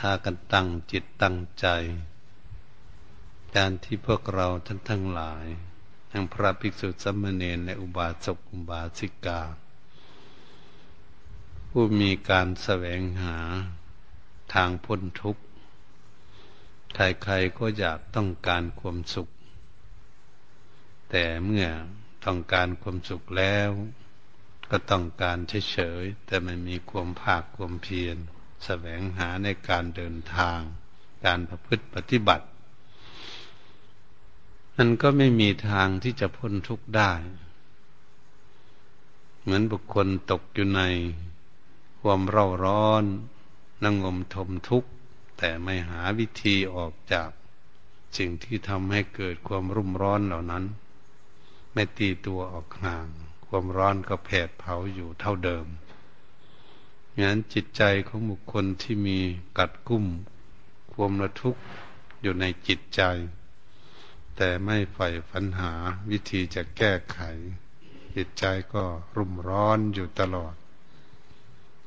[0.00, 1.66] ทากันตั้งจิตตั้งใจ
[3.56, 5.46] การที่พวกเราท่านทั้งหลาย
[6.10, 9.40] ทั้งพระภิกษุสมณเณรและอุบาสกอุบาสิกา
[11.70, 13.38] ผู้มีการแสวงหา
[14.54, 15.42] ทางพ้นทุกข์
[16.94, 19.28] ใครๆก็อยากต้องการความสุข
[21.10, 21.66] แต่เมื่อ
[22.24, 23.70] ต้องการความสุขแล้ว
[24.70, 25.38] ก็ต้องการ
[25.70, 28.18] เฉยๆแต่ไม่มีความภาคความเพียร
[28.64, 30.60] แสวงหาในการเดินทาง
[31.24, 32.46] การประพฤติปฏิบัติ
[34.76, 37.12] มันก็ไม่มีทางที่จะพ้นทุกข์ได้
[39.40, 40.82] เหมือนบุคคลตกอยู่ใน
[42.02, 43.04] ความเร่าร้อน
[43.82, 44.90] นั่งงมทมทุกข์
[45.38, 47.30] แต่ไม่หาวิธีออกจาก
[48.16, 50.64] สิ่งที่ทำให้เกิดความรุ่มร้อนเหล่านั้น
[51.72, 53.06] ไม่ตีตัวออกห่าง
[53.46, 55.66] ความร้อนก็แผดเผาอยู่เท่าเดิม
[57.18, 59.18] งั้นจิตใจของบุคคลที่มี
[59.58, 60.06] กัดกุ้ม
[60.92, 61.62] ความระทุกข์
[62.22, 63.02] อยู่ในจิตใจ
[64.36, 65.72] แต่ไม่ใฝ่ฝันหา
[66.10, 67.18] วิธีจะแก้ไข
[68.16, 68.44] จิตใจ
[68.74, 68.84] ก็
[69.16, 70.54] รุ่มร้อนอยู่ตลอด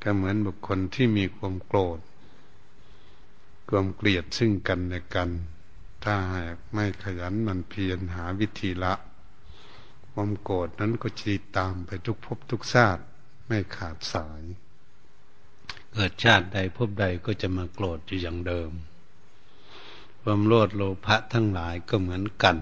[0.02, 2.00] ก็เหมือนบุคคลที่มีความโกรธ
[3.70, 5.30] ความเกลียดซึ่งกันและกัน
[6.04, 8.94] ถ้าหากไม่ขยันมันเพียรหาวิธีละ
[10.12, 13.04] ความโกรธนั้นก็จีตามไปทุกภพทุกชาติ
[13.48, 14.44] ไม่ขาดสาย
[15.96, 18.72] เกิดชาติใดพบใดก็จะมาโกรธอยู่อย่างเดิม
[20.22, 22.58] ความโลดโลภะทั้งหลายก็เหมือนกัน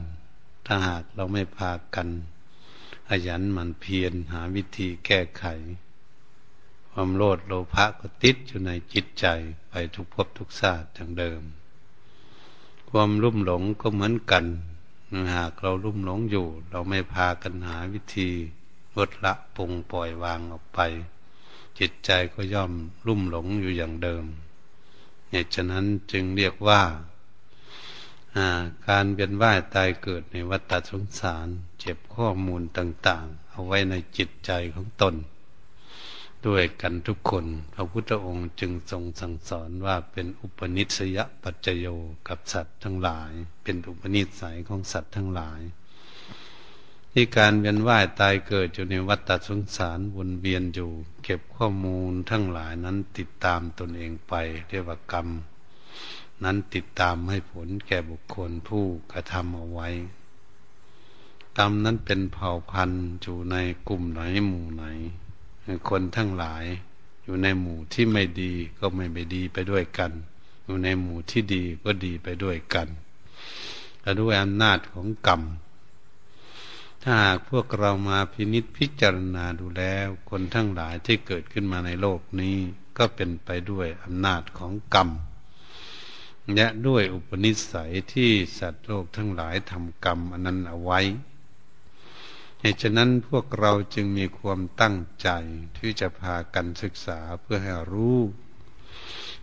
[0.66, 2.08] ถ้าหากเราไม่พากัน
[3.10, 5.44] ขยันหมั่นเพียรหาวิธีแก้ไข
[6.92, 9.26] ความโลดโลภะก็ติดอยู่ในจิตใจ
[9.70, 11.42] ไปทุกภพทุกชาติอย่างเดิม
[12.90, 14.46] ความรุ่มหลงก็เหมือนกัน
[15.36, 18.30] หากเรารุ่มหลงอยู่ เราไม่พากันหาวิธี
[18.98, 20.80] ลดละปงปล่อยวางออกไป
[21.80, 22.72] จิตใจก็ย่อม
[23.08, 24.26] รุ่มหลงอยู่อย่างเดิม
[25.30, 26.82] เหตุฉะนั้นจึงเรียกว่า
[28.88, 31.48] การเวียนว่ายตายเกิดในวัฏสงสาร
[31.80, 35.16] เจ็บข้อมูลต่าง ๆ เอาไว้ในจิตใจของตน
[36.48, 41.88] ด้วยกันทุกคน พระพุทธองค์จึงทรงสั่งสอนว่าเป็นอุปนิสัยปัจจโย
[42.28, 43.32] กับสัตว์ทั้งหลาย
[43.64, 45.62] เป็นอุปนิสัยของสัตว์ทั้งหลาย
[47.14, 50.92] ที่การเวียนว่ายตายเกิดอยู่ในวัฏสงสารวนเวียนอยู่
[51.24, 54.34] เก็บข้อมูลทั้งหลายนั้นติดตามตนเองไป
[54.68, 55.28] เรียกว่ากรรม
[56.44, 59.90] นั้นติดตามให้ผลแก่บุคคลผู้กระทำเอาไว้
[61.58, 63.56] กรรมนั้นเป็นเผ่าพันธุ์อยู่ใน
[63.88, 64.84] กลุ่มไหนหมู่ไหน
[65.90, 66.66] คนทั้งหลาย
[67.24, 70.12] อยู่ในหมู่ที่ไม่ดีก็ไม่ไปดีไปด้วยกัน
[70.66, 72.88] อยู่ในหมู่ที่ดีก็ดีไปด้วยกัน
[74.02, 75.42] และด้วยอำนาจของกรรม
[77.04, 82.58] ถ้าหากพวกเรามาพินิษพิจารณาดูแล้ว คนทั้งหลายที่เกิดขึ้นมาในโลกนี้
[82.98, 85.10] ก็เป็นไปด้วยอำนาจของกรรม
[86.56, 91.00] และด้วยอุปนิสัยที่สัตว์โลกทั้งหลายทำกรรมอันนั้นเอาไว้
[92.60, 95.30] เหตุฉะนั้นพวกเราจึงมีความตั้งใจ
[95.78, 98.20] ที่จะพากันศึกษาเพื่อให้รู้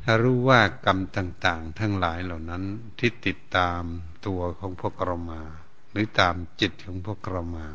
[0.02, 2.64] ให้รู้ว่ากรรมต่าง ๆ ทั้งหลายเหล่านั้น
[2.98, 3.82] ที่ติดตาม
[4.26, 5.42] ตัวของพวกเรามา
[5.90, 7.68] หรือตามจิตของพวกเรามา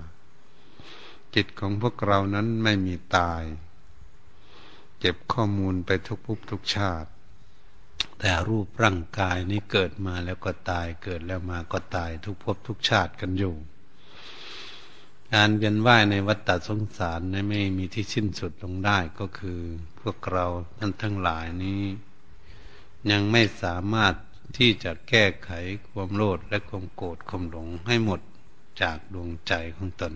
[1.36, 3.42] จิตของพวกเรานั้นไม่มีตาย
[5.00, 7.10] เก็บข้อมูลไปทุกภพทุกชาติ
[8.20, 13.56] แต่รูปร่างกายนี้เกิดมาแล้วก็ตายเกิดแล้วมาก็ตายทุกภพทุกชาติกันอยู่
[15.34, 19.60] การเวียนว่ายในวัฏฏสงสารนไม่มีที่สิ้นสุดลงได้ก็คือ
[20.00, 20.46] พวกเรา
[20.78, 21.84] ท่านทั้งหลายนี้
[23.12, 24.14] ยังไม่สามารถ
[24.58, 25.52] ที่จะแก้ไข
[25.90, 28.22] ความโลภและความโกรธความหลงให้หมด
[28.82, 30.14] จากดวงใจของตน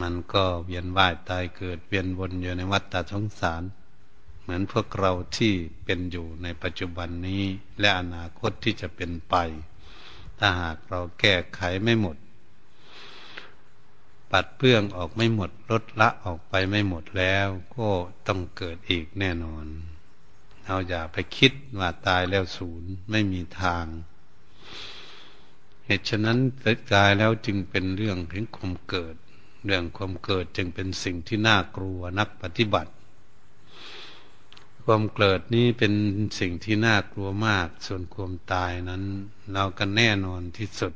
[0.00, 3.62] มันก็เวียนว่ายตายเกิดเวียนวนอยู่ในวัฏฏะสงสาร
[4.40, 5.52] เหมือนพวกเราที่
[5.84, 7.42] เป็นอยู่ในปัจจุบันนี้
[7.80, 9.34] และอนาคตที่จะเป็นไป
[10.38, 12.16] ถ้าหากเราแก้ไขไม่หมด
[14.30, 17.88] ปัดเปื้องออกไม่หมดลดละออกไปไม่หมดแล้ว ก็
[18.26, 19.66] ต้องเกิดอีกแน่นอน
[20.66, 23.84] เราอย่าไปคิดว่าตายแล้วศูนย์ไม่มีทาง
[25.84, 26.38] เหตุฉะนั้น
[26.94, 29.14] ตายแล้วจึงเป็นเรื่องถึงความเกิด
[29.64, 32.92] เรื่องความเกิดจึงเป็นสิ่งที่น่ากลัวนักปฏิบัติ
[34.86, 35.94] คความเกิดนี้เป็น
[36.40, 39.02] สิ่งที่น่ากลัวมาก ส่วนความตายนั้น
[39.52, 40.92] เราก็แน่นอนที่สุด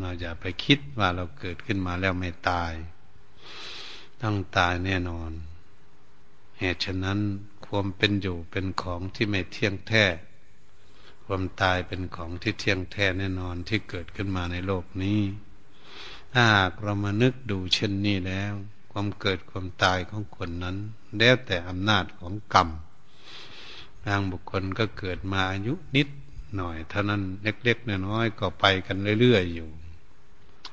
[0.00, 2.72] เราอย่าไปคิดว่าเราเกิดขึ้นมาแล้วไม่ตาย
[4.22, 5.30] ต้องตายแน่นอน
[6.58, 7.18] เหตุฉะนั้น
[7.68, 10.04] ความเป็นอยู่เป็นของที่ไม่เที่ยงแท้
[11.24, 15.20] ความตายเป็นของที่เที่ยงแท้แน่นอนที่เกิดขึ้นมาในโลกนี้
[16.32, 18.52] ถ้าหากเรามานึกดูเช่นนี้แล้ว
[18.92, 20.76] ความเกิดความตายของคนนั้น
[21.18, 22.68] แล้วแต่อำนาจของกรรม
[24.04, 26.08] บางบุคคลก็เกิดมาอายุนิด
[26.56, 29.68] หน่อยเท่านั้นเล็กๆน้อยๆก็ไปกันเรื่อยๆอยู่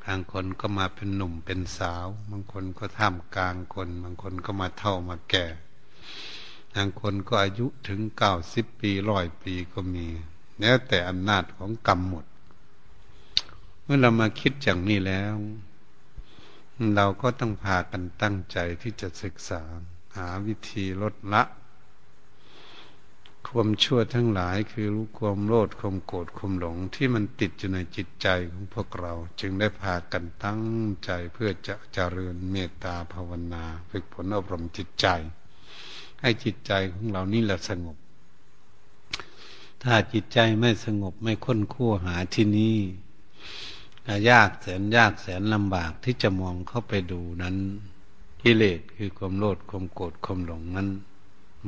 [0.06, 5.46] บางคนก็มาเป็นหนุ่มเป็นสาว บางคนก็ท่ามกลางคน บางคนก็มาเท่ามาแก่
[6.76, 10.08] บางคนก็อายุถึงเก้าสิบปีร้อยปีก็มี
[10.60, 12.26] แล้วแต่อำนาจของกรรมหมด
[13.84, 15.36] เมื่อเรามาคิดอย่างนี้แล้ว
[16.96, 19.62] เราก็ต้องพากันตั้งใจที่จะศึกษา
[20.16, 21.44] หาวิธีลดละ
[23.48, 30.62] ความชั่วทั้งหลายคือรู้ความโลดความโกรธความหลงที่มันติดอยู่ในจิตใจของพวกเรา จึงได้พากันตั้ง
[31.06, 35.08] ใจเพื่อจะเจริญเมตตาภาวนา ฝึกผลอบรมจิตใจ
[36.22, 37.98] ให้จิตใจของเรานี่แหละสงบ
[39.84, 42.78] ถ้าจิตใจไม่สงบไม่ค้นคั่หาที่นี่
[44.30, 47.56] ยากแสนยากแสนลำบากที่จะมองเข้าไปดูนั้น
[48.42, 50.90] กิเลสคือความโลดความโกรธความหลงนั้น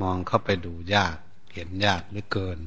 [0.01, 1.15] มองเข้าไปดูยาก
[1.53, 2.59] เห็นยากเหลือเกิน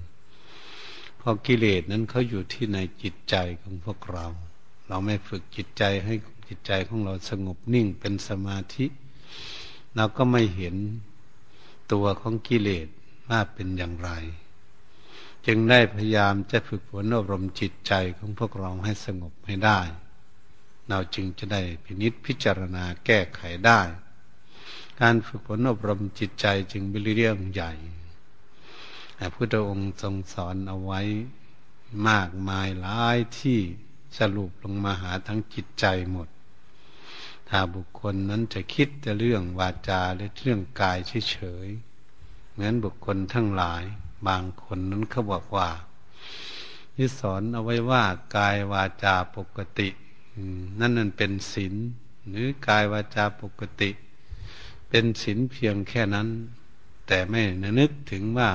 [1.16, 4.26] เพราะกิเลสนั้นเขาอยู่ที่ในจิตใจของพวกเรา
[4.88, 6.14] เราไม่ฝึกจิตใจให้
[6.48, 8.86] จิตใจของเราสงบนิ่งเป็นสมาธิ
[9.96, 10.76] เราก็ไม่เห็น
[11.92, 12.88] ตัวของกิเลส
[13.28, 14.10] ว่าเป็นอย่างไร
[15.46, 19.80] จึงได้พยายามจะฝึกฝนอบรมจิตใจของพวกเราให้สงบให้ได้
[20.88, 23.80] เราจึงจะได้พินิษพิจารณาแก้ไขได้
[25.00, 27.72] การฝึกฝนอบรมจิตใจจึงเป็นเรื่องใหญ่
[29.18, 31.00] พระพุทธองค์ทรงสอนเอาไว้
[32.08, 33.58] มากมายหลายที่
[34.18, 36.28] สรุปลงมาหาทั้งจิตใจหมด
[37.52, 40.98] ถ้าบุคคลนั้นจะคิดแต่เรื่องวาจาหรือเรื่องกาย
[41.30, 43.84] เฉยๆเหมือนบุคคลทั้งหลาย
[44.28, 45.68] บางคนนั้นเขาบอกว่า
[46.94, 48.04] ที่สอนเอาไว้ว่า
[48.36, 49.88] กายวาจาปกติ
[50.80, 51.74] นั่นนั่นเป็นศีล
[52.30, 53.90] หรือกายวาจาปกติ
[54.88, 56.28] เป็นศีลเพียงแค่นั้น
[57.06, 57.40] แต่ไม่
[57.78, 58.50] นึกถึงว่า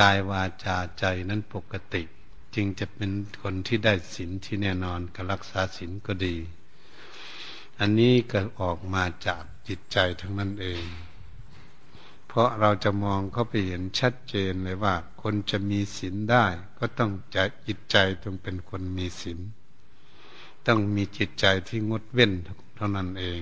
[0.00, 2.02] กายวาจาใจนั้นปกติ
[2.54, 3.10] จึงจะเป็น
[3.42, 6.36] คนที่ได้ศีลที่แน่นอนก็รักษาศีลก็ดี
[7.80, 10.82] อันนี้ก็ออกมาจากจิตใจทั้งนั้นเอง
[12.28, 16.44] เพราะเราจะมองเข้าไปเห็นชัดเจนเลยว่า คนจะมีศีลได้
[16.78, 19.38] ก็ต้องใจจิตใจต้องเป็นคนมีศีล
[20.66, 22.32] ต้องมีจิตใจที่งดเว้น
[22.76, 23.40] เท่านั้นเอง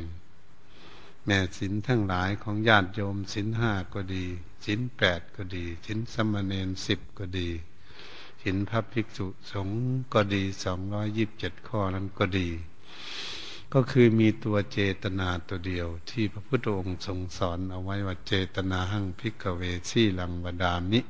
[1.25, 4.25] แม่ศีลทั้งหลายของญาติโยมศีลห้าก็ดี
[4.65, 7.49] สินแปดก็ดีสินสมณเณรสิบก็ดี
[8.43, 9.81] สินพระภิกษุสงฆ์
[10.13, 12.49] ก็ดีสองร้อยยิบเจ็ดข้อนั้นก็ดี
[13.75, 21.01] ก็คือมีตัวเจตนาตัวเดียว ที่พระพุทธองค์ทรงสอนเอาไว้ว่าเจตนาหั่งพิกเวซี่ลังวดามิ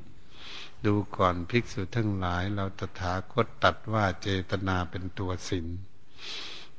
[0.84, 5.66] ดูก่อนภิกษุทั้งหลาย เราตถาคตตัดว่าเจตนาเป็นตัวสิน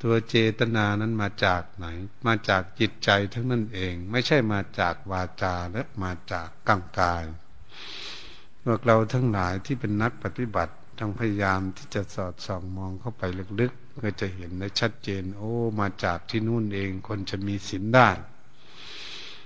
[0.04, 1.86] ตัวเจตนานั้นมาจากไหน
[2.28, 7.24] มาจากจิตใจทั้งนั้นเอง ไม่ใช่มาจากวาจาและมาจากกังกาย
[8.64, 13.24] พวกเราทั้งหลายที่เป็นนักปฏิบัติ ต้องพยายามที่จะสอดส่องมองเข้าไป
[13.62, 18.10] ลึกๆเพื่อจะเห็นได้ชัดเจน โอ้ มาจากที่นู่นเองคนจะมีศีลได้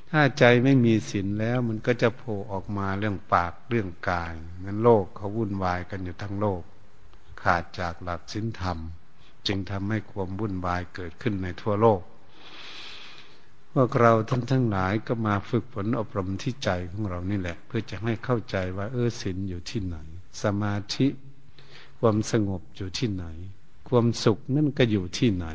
[0.09, 6.61] ถ้าใจไม่มีศีลแล้ว มันก็จะโผล่ออกมาเรื่องปากเรื่องกายมันโลกเขาวุ่นวายกันอยู่ทั้งโลก
[7.41, 8.77] ขาดจากหลักศีลธรรม
[9.47, 12.01] จึงทำให้ความวุ่นวายเกิดขึ้นในทั่วโลก
[13.73, 19.97] พวกเราท่านทั้งหลายก็มาฝึกฝนอบรมที่ใจของเรานี่แหละ เพื่อจะให้เข้าใจว่าเออศีลอยู่ที่ไหน
[20.43, 21.07] สมาธิ
[22.01, 23.25] ความสงบอยู่ที่ไหน
[23.89, 25.47] ความสุขนั่นก็อยู่ที่ไหน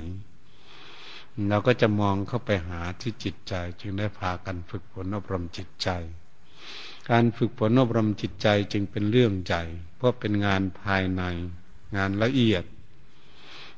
[1.48, 5.88] เราก็จะมองเข้าไปหาที่จิตใจ จึงได้พากันฝึกฝนอบรมจิตใจ
[7.10, 9.62] การฝึกฝนอบรมจิตใจจึงเป็นเรื่องใหญ่
[9.96, 11.22] เพราะเป็นงานภายใน
[11.96, 12.64] งานละเอียด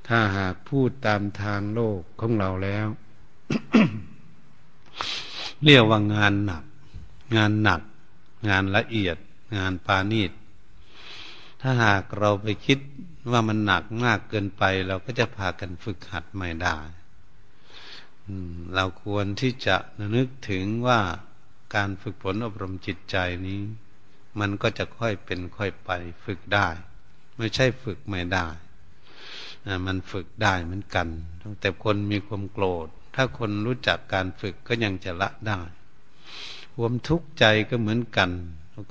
[0.07, 2.87] ถ้าหากพูดตามทางโลกของเราแล้ว
[5.65, 6.65] เรียกว่างานหนัก
[7.37, 7.81] งานหนัก
[8.49, 9.17] งานละเอียด
[9.57, 10.31] งานปานีต
[11.61, 12.79] ถ้าหากเราไปคิด
[13.31, 16.79] ว่ามันหนักมากเกินไป เราก็จะพากันฝึกหัดไม่ได้
[18.75, 19.77] เราควรที่จะ
[20.17, 21.00] นึกถึงว่า
[21.75, 23.61] การฝึกฝนอบรมจิตใจนี้
[24.41, 25.91] มันก็จะค่อยเป็นค่อยไป
[26.25, 26.69] ฝึกได้
[27.37, 28.47] ไม่ใช่ฝึกไม่ได้
[29.87, 31.09] มันฝึกได้เหมือนกัน
[31.61, 35.61] แต่คนมีความโกรธ ถ้าคนรู้จักการฝึกก็ยังจะละได้
[36.73, 38.31] คความทุกข์ใจก็เหมือนกัน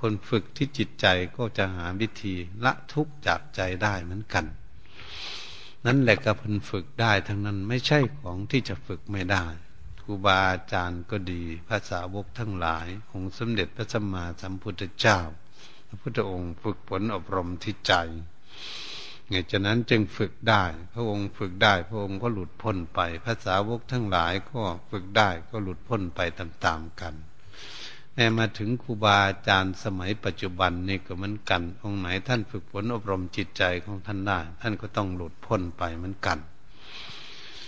[0.01, 4.45] คนฝึกที่จิตใจก็จะหาวิธีละทุกข์จากใจได้เหมือนกัน
[5.85, 9.45] นั่นแหละก็พันฝึกได้ทั้งนั้นไม่ใช่ของที่จะฝึกไม่ได้
[10.01, 15.19] ครูบาอาจารย์ก็ดีภาษาวกทั้งหลายของสมเด็จพระสัมมาสัมพุทธเจ้า
[15.87, 17.93] พระพุทธองค์ฝึกฝนอบรมที่ใจ
[19.29, 20.63] ไงฉะนั้นจึงฝึกได้
[20.93, 27.13] พระองค์ฝึกได้ พระองค์ก็หลุดพ้นไปภาษาวกทั้งหลายก็ฝึกได้ก็หลุดพ้นไปตามๆกัน
[28.19, 36.37] แม้มาถึงครูบาอาจารย์สมัยปัจจุบันนี่ก็เหมือนกัน องค์ไหนท่านฝึกฝนอบรมจิตใจของท่านได้ ท่านก็ต้องหลุดพ้นไปเหมือนกัน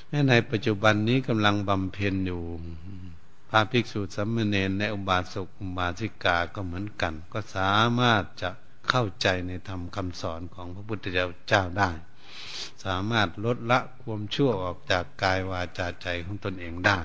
[0.10, 2.42] แม้ในปัจจุบันนี้กำลังบำเพ็ญอยู่
[3.50, 8.50] พระภิกษุสัมมเนรในอุบาสกอุบาสิกาก็เหมือนกัน ก็สามารถจะ
[8.90, 11.06] เข้าใจในธรรมคำสอนของพระพุทธ
[11.50, 11.92] เจ้าได้
[12.86, 17.00] สามารถลดละความชั่วออกจากกายวาจาใจของตนเองได้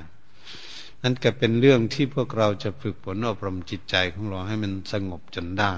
[1.06, 5.72] นั่นก็เป็นเรื่องที่พวกเราจะฝึกฝนอบรมจิตใจของเราให้มันสงบจนได้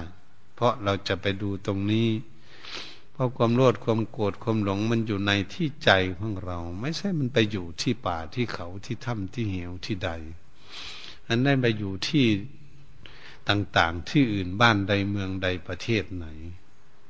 [0.55, 2.09] เพราะเราจะไปดูตรงนี้
[3.11, 10.11] เพราะความโลดความโกรธความหลงมันอยู่ในที่ใจของเรา ไม่ใช่มันไปอยู่ที่ป่าที่เขาที่ถ้ำที่เหวที่ใด
[11.27, 12.25] อันนั้นไปอยู่ที่
[13.49, 16.27] ต่างๆ ที่อื่นบ้านใดเมืองใดประเทศไหน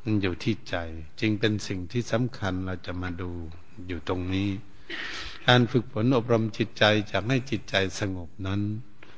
[0.03, 0.75] มันอยู่ที่ใจ
[1.19, 3.31] จึงเป็นสิ่งที่สำคัญเราจะมาดู
[3.87, 4.49] อยู่ตรงนี้
[5.47, 8.61] การฝึกฝนอบรมจิตใจจะให้จิตใจสงบนั้น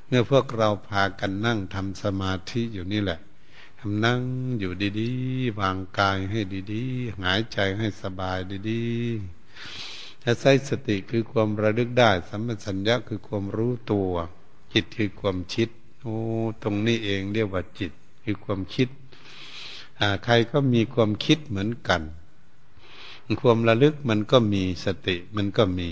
[0.07, 3.19] เมื่อพวกเราพากันนั่งทำสมาธิอยู่นี่แหละ
[3.79, 4.21] ทำนั่ง
[4.59, 6.39] อยู่ดีๆวางกายให้
[6.73, 14.11] ดีๆหายใจให้สบายดีๆถ้าใช้สติคือความระลึกได้ สัมปชัญญะคือความรู้ตัว
[14.73, 15.69] จิตคือความคิด
[16.01, 16.17] โอ้
[16.63, 17.91] ตรงนี้เองเรียกว่าจิต
[18.23, 18.89] คือความคิด
[20.23, 22.01] ใครก็มีความคิดเหมือนกัน
[23.41, 25.89] ความระลึกมันก็มีสติมันก็มี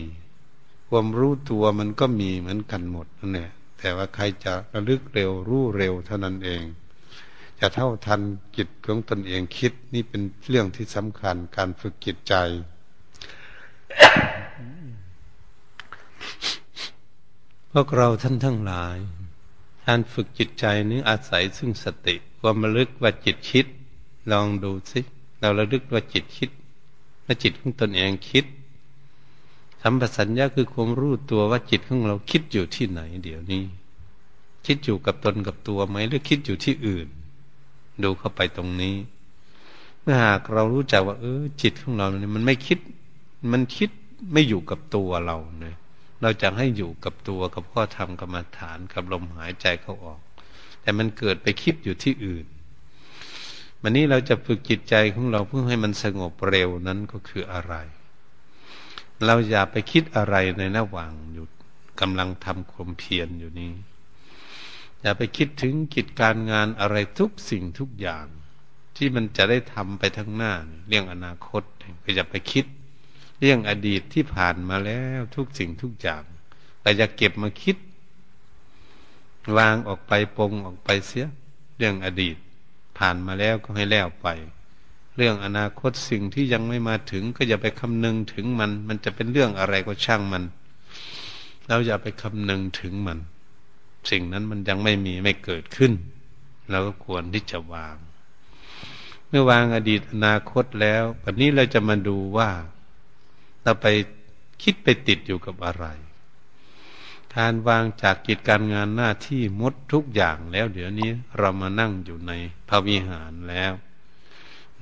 [0.89, 6.63] ความรู้ตัวมันก็มีเหมือนกันหมดนั่นแหละแต่ว่าใครจะระลึกเร็วรู้เร็วเท่านั้นเอง
[7.59, 8.21] จะเท่าทัน
[8.57, 12.33] จิตของตนเองคิดนี่เป็นเรื่องที่สำคัญการฝึกจิตใจ
[17.71, 18.97] พวกเราท่านทั้งหลาย
[19.85, 23.65] การฝึกจิตใจนี้อาศัยซึ่งสติ ความระลึกว่าจิตคิด
[24.31, 25.01] ลองดูสิ
[25.39, 26.49] เราระลึกว่าจิตคิด
[27.25, 28.45] ว่าจิตของตนเองคิด
[29.81, 33.63] สัมปสัญญาคือความรู้ตัวว่าจิตของเราคิดอยู่ที่ไหน เดี๋ยวนี้
[34.65, 37.07] คิดอยู่กับตนกับตัวไหมหรือคิดอยู่ที่อื่น
[38.03, 38.95] ดูเข้าไปตรงนี้
[40.01, 42.79] เมื่อหากเรารู้จักว่า เออ จิตของเราเนี่ยมันไม่คิด
[43.51, 43.89] มันคิด
[44.33, 45.75] ไม่อยู่กับตัวเราเนี่ย
[46.21, 50.19] เราจะให้อยู่กับตัวกับข้อธรรมกรรมฐานกับลมหายใจเข้าออก
[50.81, 52.45] แต่มันเกิดไปคิดอยู่ที่อื่น
[53.81, 57.73] วันนี้เราจะฝึกจิตใจของเราเพื่อให้มันสงบเร็วนั้นก็คืออะไร
[59.25, 61.45] เราอย่าไปคิดอะไรในระหว่างอยู่
[62.01, 63.71] กำลังทำความเพียรอยู่นี้
[65.01, 68.25] อย่าไปคิดถึงกิจการงานอะไรทุกสิ่งทุกอย่าง
[68.95, 70.53] ที่มันจะได้ทำไปทั้งหน้า
[70.87, 71.63] เรื่องอนาคต
[72.03, 72.65] ก็อย่าไปคิด
[73.39, 76.23] เรื่องอดีตที่ผ่านมาแล้วทุกสิ่งทุกอย่าง
[76.81, 77.77] แต่อย่าเก็บมาคิด
[79.57, 81.27] วางออกไปปงออกไปเสีย
[81.77, 82.37] เรื่องอดีต
[82.97, 84.27] ผ่านมาแล้วก็ให้แล้วไป
[85.17, 90.43] เรื่องอนาคตสิ่งที่ยังไม่มาถึง ก็อย่าไปคำนึงถึงมัน มันจะเป็นเรื่องอะไรก็ช่างมัน
[91.67, 93.19] เราอย่าไปคำนึงถึงมัน
[94.09, 95.93] สิ่งนั้นมันยังไม่มีไม่เกิดขึ้น
[96.71, 97.97] เราก็ควรที่จะวาง
[99.27, 102.49] เมื่อวางอดีตอนาคตแล้ววันนี้เราจะมาดูว่า
[103.63, 103.87] เราไป
[104.63, 105.85] คิดไปติดอยู่กับอะไร
[107.35, 112.31] การวางจากกิจการงานหน้าที่มดทุกอย่างแล้ว เดี๋ยวนี้เรามานั่งอยู่ใน
[112.67, 113.73] พระวิหารแล้ว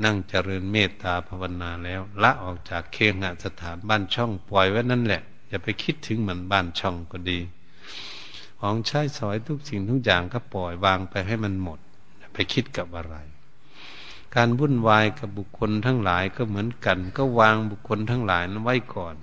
[0.03, 7.39] นั่งเจริญเมตตาภาวนาแล้ว ละออกจากเคหสถานบ้านช่องปล่อยไว้นั่นแหละ อย่าไปคิดถึงมันบ้านช่องก็ดี
[8.59, 11.79] ของใช้สอยทุกสิ่งทุกอย่างก็ปล่อยวางไปให้มันหมด
[12.17, 13.15] อย่าไปคิดกับอะไร
[14.35, 19.15] การวุ่นวายกับบุคคลทั้งหลายก็เหมือนกัน ก็วางบุคคลทั้งหลายนั้นไว้ก่อน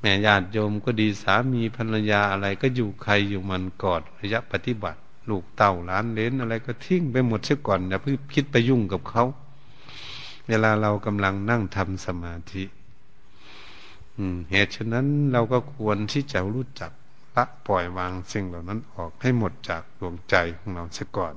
[0.00, 9.24] แม่ญาติโยมก็ดีสามีภรรยาอะไรก็อยู่ใครอยู่มันก่อนระยะปฏิบัติ ลูกเต่าล้านเลนอะไรก็ทิ้งไปหมดเสียก่อนอย่าเพิ่งคิดไปยุ่งกับเขา
[10.48, 12.64] เวลาเรากำลังนั่งทำสมาธิ
[14.50, 16.90] เหตุฉะนั้นเราก็ควรที่จะรู้จัก
[17.36, 21.34] ละปล่อยวางสิ่งเหล่านั้นออกให้หมดจากดวงใจของเราเสียก่อน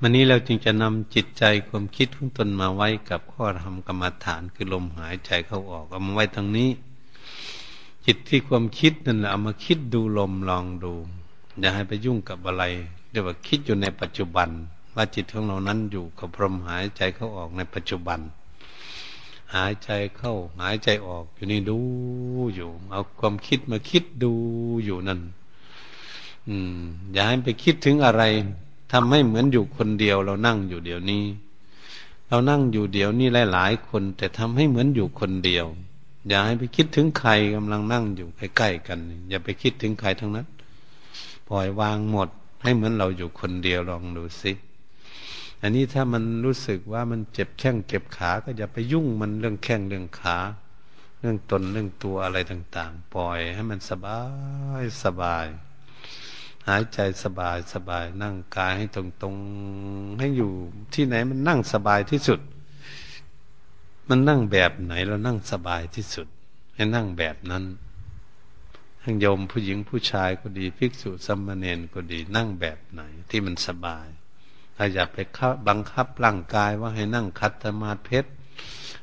[0.00, 6.70] วันนี้เราจึงจะนำจิตใจความคิดของตนมาไว้กับข้อธรรมกรรมฐานคือลมหายใจเข้าออกเอามาไว้ตรงนี้
[8.06, 10.94] จิตที่ความคิดนั่นแหละเอามาคิดดูลมลองดู
[11.58, 12.64] อย่าให้ไปยุ่งกับอะไร
[13.10, 14.48] เรียกว่าคิดอยู่ในปัจจุบัน
[14.94, 18.20] ว่าจิตของเรานั้นอยู่กับพรมหายใจเข้าออกในปัจจุบัน
[19.54, 21.78] หายใจเข้า หายใจออก อยู่นี่ดู
[22.54, 24.32] อยู่ เอาความคิดมาคิดดู
[24.84, 25.20] อยู่นั่น
[26.48, 26.78] อืม
[27.12, 28.22] อย่าให้ไปคิดถึงอะไร
[28.92, 31.24] ทำให้เหมือนอยู่คนเดียว เรานั่งอยู่เดี๋ยวนี้
[32.28, 35.66] เรานั่งอยู่เดี๋ยวนี้หลายๆคน แต่ทำให้เหมือนอยู่คนเดียว
[36.28, 40.46] อย่าให้ไปคิดถึงใครกำลังนั่งอยู่ใกล้ๆกัน อย่าไปคิดถึงใครทั้งนั้น
[41.48, 42.28] ปล่อยวางหมด
[42.62, 44.52] ให้เหมือนเราอยู่คนเดียวลองดูสิ
[45.62, 50.36] อันนี้ถ้ามันรู้สึกว่ามันเจ็บแข้งเจ็บขาก็อย่าไปยุ่งมันเรื่องแข้งเรื่องขา
[51.20, 54.20] เรื่องตนเรื่องตัวอะไรต่าง ๆ ปล่อยให้มันสบา
[54.80, 55.46] ยสบาย
[56.68, 59.36] หายใจสบายสบาย นั่งกายให้ตรงตรง
[60.18, 60.52] ให้อยู่
[60.94, 62.40] ที่ไหนมันนั่งสบายที่สุด
[64.08, 66.26] มันนั่งแบบไหนเรานั่งสบายที่สุด
[66.74, 67.64] ให้นั่งแบบนั้น
[69.06, 74.06] ทั้งโยมผู้หญิงผู้ชายก็ดีภิกษุสัมมาเนนก็ดีนั่งแบบไหนที่มันสบาย
[74.76, 75.16] ถ้าอย่าไป
[75.68, 78.30] บังคับร่างกายว่าให้นั่งคัดสมาธิเพชร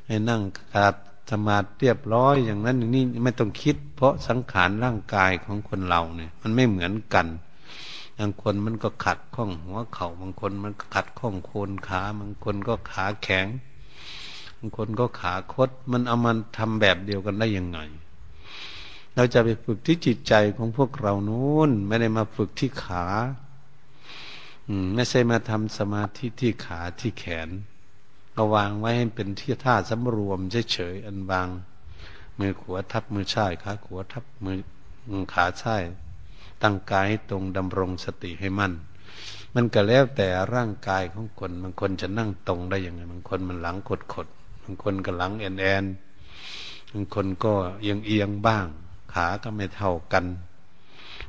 [0.06, 0.42] ให้นั่ง
[0.74, 0.94] คัด
[1.30, 7.26] สมาธิเรียบร้อยอย่างนั้นอย่างนี้ไม่ต้องคิด เพราะสังขารร่างกายของคนเราเนี่ย มันไม่เหมือนกัน
[8.18, 13.46] บางคนมันก็ขัดข้องหัวเขา่าบางคนมันขัดข้องโคนขาบางคนก็ขาแข็ง
[14.58, 17.78] บางคนก็ขาคด มันเอามันทำแบบเดียวกันได้ยังไง
[19.14, 23.04] เราจะไปฝึกที่จิตใจของพวกเรานู้น ไม่ได้มาฝึกที่ขา
[24.68, 27.48] อืม ไม่ใช่มาทำสมาธิที่ขาที่แขน
[28.34, 30.40] เอาวางไว้ให้เป็นที่ท่าสำรวม
[30.72, 31.48] เฉยๆอันวาง
[32.38, 34.58] มือขวาทับมือซ้ายขาขวาทับมือ
[35.32, 35.82] ขาซ้าย
[36.62, 38.72] ตั้งกายตรงดำรงสติให้มั่น
[39.54, 44.26] มันก็แล้วแต่ร่างกายของคนบางคนจะนั่งตรงได้ยังไงบางคนมันหลังขดขด
[44.62, 45.84] บางคนก็หลังแอนแอน
[46.92, 48.66] บางคนก็เอียงเอียงบ้าง
[49.12, 50.24] ขาก็ไม่เท่ากัน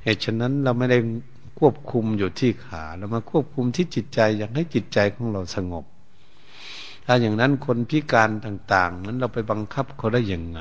[0.04, 1.00] เหตุฉะนั้นเราไม่ได้
[1.60, 5.86] ควบคุมอยู่ที่ขาเรามาควบคุมที่จิตใจอยากให้จิตใจของเราสงบ
[7.06, 10.60] ถ้าอย่างนั้นคนพิการต่าง ๆ นั้นเราไปบังคับเขาได้ยังไง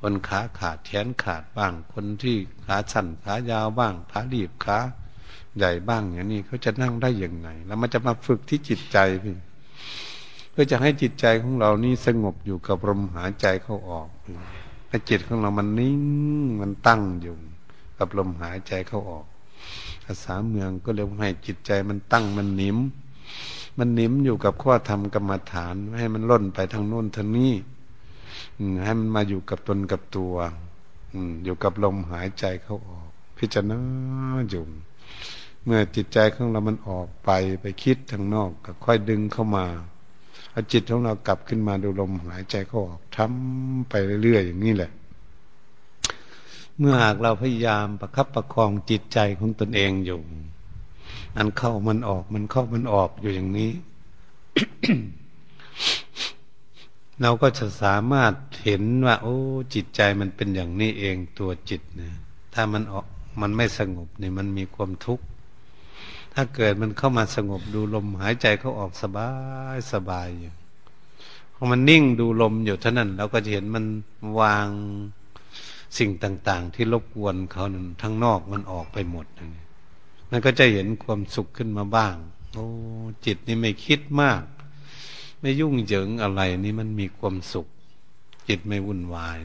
[0.00, 4.78] คนขาขาดแขนขาดบ้าง คนที่ขาสั้นขายาวบ้างขาดีบขา
[5.56, 9.36] ใหญ่บ้างอย่างนี้เขาจะนั่งได้ยังไง แล้วมันจะมาฝึกที่จิตใจพี่
[10.50, 14.08] เพื่อจะให้จิตใจของเรานี่สงบอยู่กับลมหายใจเข้าออก
[14.88, 16.02] ให้จิตของเรามันนิ่ง
[16.60, 17.36] มันตั้งอยู่
[17.98, 19.26] กับลมหายใจเข้าออก
[20.04, 22.78] ภาษาเมืองก็เรียกให้จิตใจมันตั้งมันนิ่ม
[23.78, 27.52] มันนิ่มอยู่กับข้อธรรมกรรมฐานไม่ให้มันล่นไปทางโน้นทางนี้
[28.84, 30.34] ให้มันมาอยู่กับตนกับตัว
[31.44, 33.80] อยู่กับลมหายใจเข้าออก พิจารณา
[34.50, 34.64] อยู่
[35.64, 39.66] เมื่อจิตใจของเรามันออกไปไปคิดทางนอกก็ค่อยดึงเข้ามา
[40.50, 44.90] เอาจิตของเรากลับขึ้นมาดูลมหายใจเข้าออกทำไปเรื่อยๆอย่างนี้แหละ
[46.78, 50.20] เมื่อหากเราพยายามประคับประคองจิตใจของตนเองอยู่
[51.36, 53.70] อันเข้ามันออกมันเข้ามันออกอยู่อย่างนี้
[57.22, 58.32] เราก็จะสามารถ
[58.64, 59.36] เห็นว่า โอ้
[59.74, 62.10] จิตใจมันเป็นอย่างนี้เองตัวจิตนะ
[62.54, 63.06] ถ้ามันออก
[63.40, 65.24] มันไม่สงบเนี่ยมันมีความทุกข์
[66.40, 69.30] ถ้าเกิดมันเข้ามาสงบดูลมหายใจเขาออกสบา
[69.74, 70.52] ยสบายอยู่
[71.54, 73.84] พอมันนิ่งดูลมอยู่เท่านั้นเราก็จะเห็นมัน
[74.40, 74.68] วาง
[75.98, 79.26] สิ่งต่าง ๆ ที่รบกวนเขานั้นทั้งนอกมันออกไปหมด
[80.30, 82.14] มันก็จะเห็นความสุขขึ้นมาบ้าง
[82.54, 82.66] โอ้
[83.26, 84.42] จิตนี่ไม่คิดมาก
[85.40, 87.66] ไม่ยุ่งเหยิงอะไรนี่มันมีความสุข
[88.48, 89.38] จิตไม่วุ่นวาย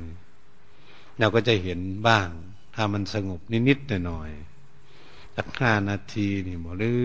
[1.20, 2.28] เราก็จะเห็นบ้าง
[2.76, 4.53] ถ้ามันสงบนิดๆหน่อยๆ
[5.36, 7.04] สักห้านาทีนี่หมอหรือ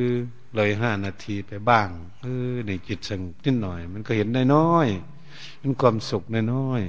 [0.55, 1.89] เลยห้านาทีไปบ้าง
[2.21, 4.89] เออในจิตสงบนิดหน่อย มันก็เห็นได้น้อย
[5.61, 6.23] มันความสุข
[6.55, 6.83] น้อย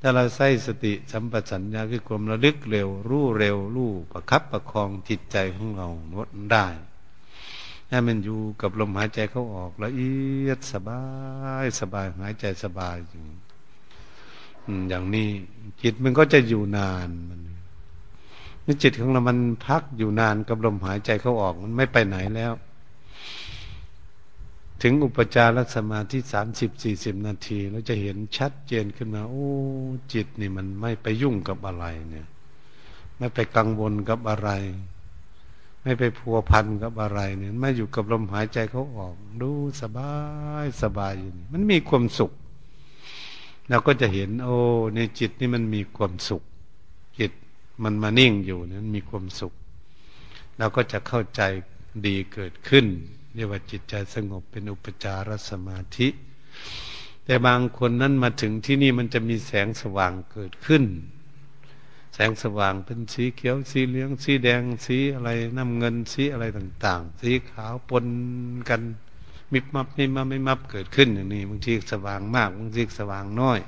[0.00, 6.66] ถ้าเราใส่สติสัมปชัญญะคือความระลึกเร็ว รู้เร็ว รู้ประคับประคองจิตใจของเราลดได้
[7.88, 10.14] ให้มันอยู่กับลมหายใจเขาออกละเอี
[10.46, 11.02] ยดสบา
[11.64, 13.24] ยสบายหายใจสบายอยู่
[14.88, 15.28] อย่างนี้
[15.82, 17.40] จิตมันก็จะอยู่นานมัน
[18.70, 22.52] นี่จิตของเรามันพักอยู่นานกับลมหายใจเขาออกมันไม่ไปไหนแล้ว
[24.82, 29.48] ถึงอุปจารสมาธิสามสิบสี่สิบนาทีเราจะเห็นชัดเจนขึ้นมา โอ้
[30.12, 32.26] จิตนี่มันไม่ไปยุ่งกับอะไรเนี่ย
[33.18, 34.50] ไม่ไปกังวลกับอะไร
[35.82, 40.12] ไม่ไปพัวพันกับอะไรเนี่ยไม่อยู่กับลมหายใจเขาออก ดูสบา
[40.64, 42.32] ยสบายอยู่มันมีความสุข
[43.68, 44.56] เราก็จะเห็น โอ้
[44.94, 46.42] ในจิตนี่มันมีความสุข
[47.84, 49.52] มันมานิ่งอยู่นั้นมีความสุข
[50.58, 51.42] เราก็จะเข้าใจ
[52.06, 52.86] ดีเกิดขึ้น
[53.34, 56.08] เรียกว่าจิตใจสงบเป็นอุปจารสมาธิ
[57.24, 60.84] แต่บางคนนั้นมาถึงที่นี่มันจะมีแสงสว่างเกิดขึ้น
[62.14, 68.06] แสงสว่างเป็นสีเขียวสีเหลืองสีแดงสีอะไรน้ำเงินสีอะไรต่าง ๆ สีขาวปน
[68.68, 68.82] กัน
[69.52, 73.60] มิบมับนี่มาไม่มับเกิดขึ้นอย่างนี้บางทีสว่างมากบางทีสว่างน้อย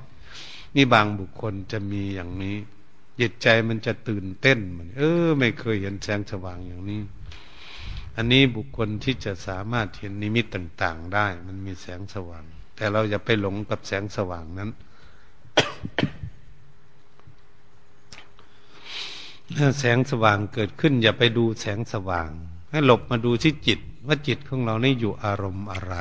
[0.77, 2.57] นี่บางบุคคลจะมีอย่างนี้
[3.21, 7.01] จิตใจมันจะตื่นเต้นมันเออ ไม่เคยเห็นแสงสว่างอย่างนี้
[8.17, 12.45] อันนี้บุคคลที่จะสามารถเห็นนิมิตต่าง ๆ ได้ มันมีแสงสว่าง
[12.77, 14.71] แต่เราอย่าไปหลงกับแสงสว่างนั้น
[19.79, 22.31] แสงสว่างเกิดขึ้น อย่าไปดูแสงสว่าง
[22.71, 25.95] ให้หลบมาดูที่จิต ว่าจิตของเรานี่อยู่อารมณ์อะไร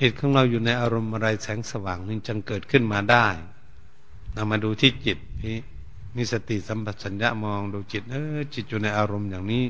[0.00, 3.26] จิตของเราอยู่ในอารมณ์อะไรแสงสว่างนี่จึงเกิดขึ้นมาได้
[4.36, 5.56] นามาดูที่จิตนี่
[6.16, 9.64] มีสติสัมปชัญญะมองดูจิต เออ จิตอยู่ในอารมณ์อย่างนี้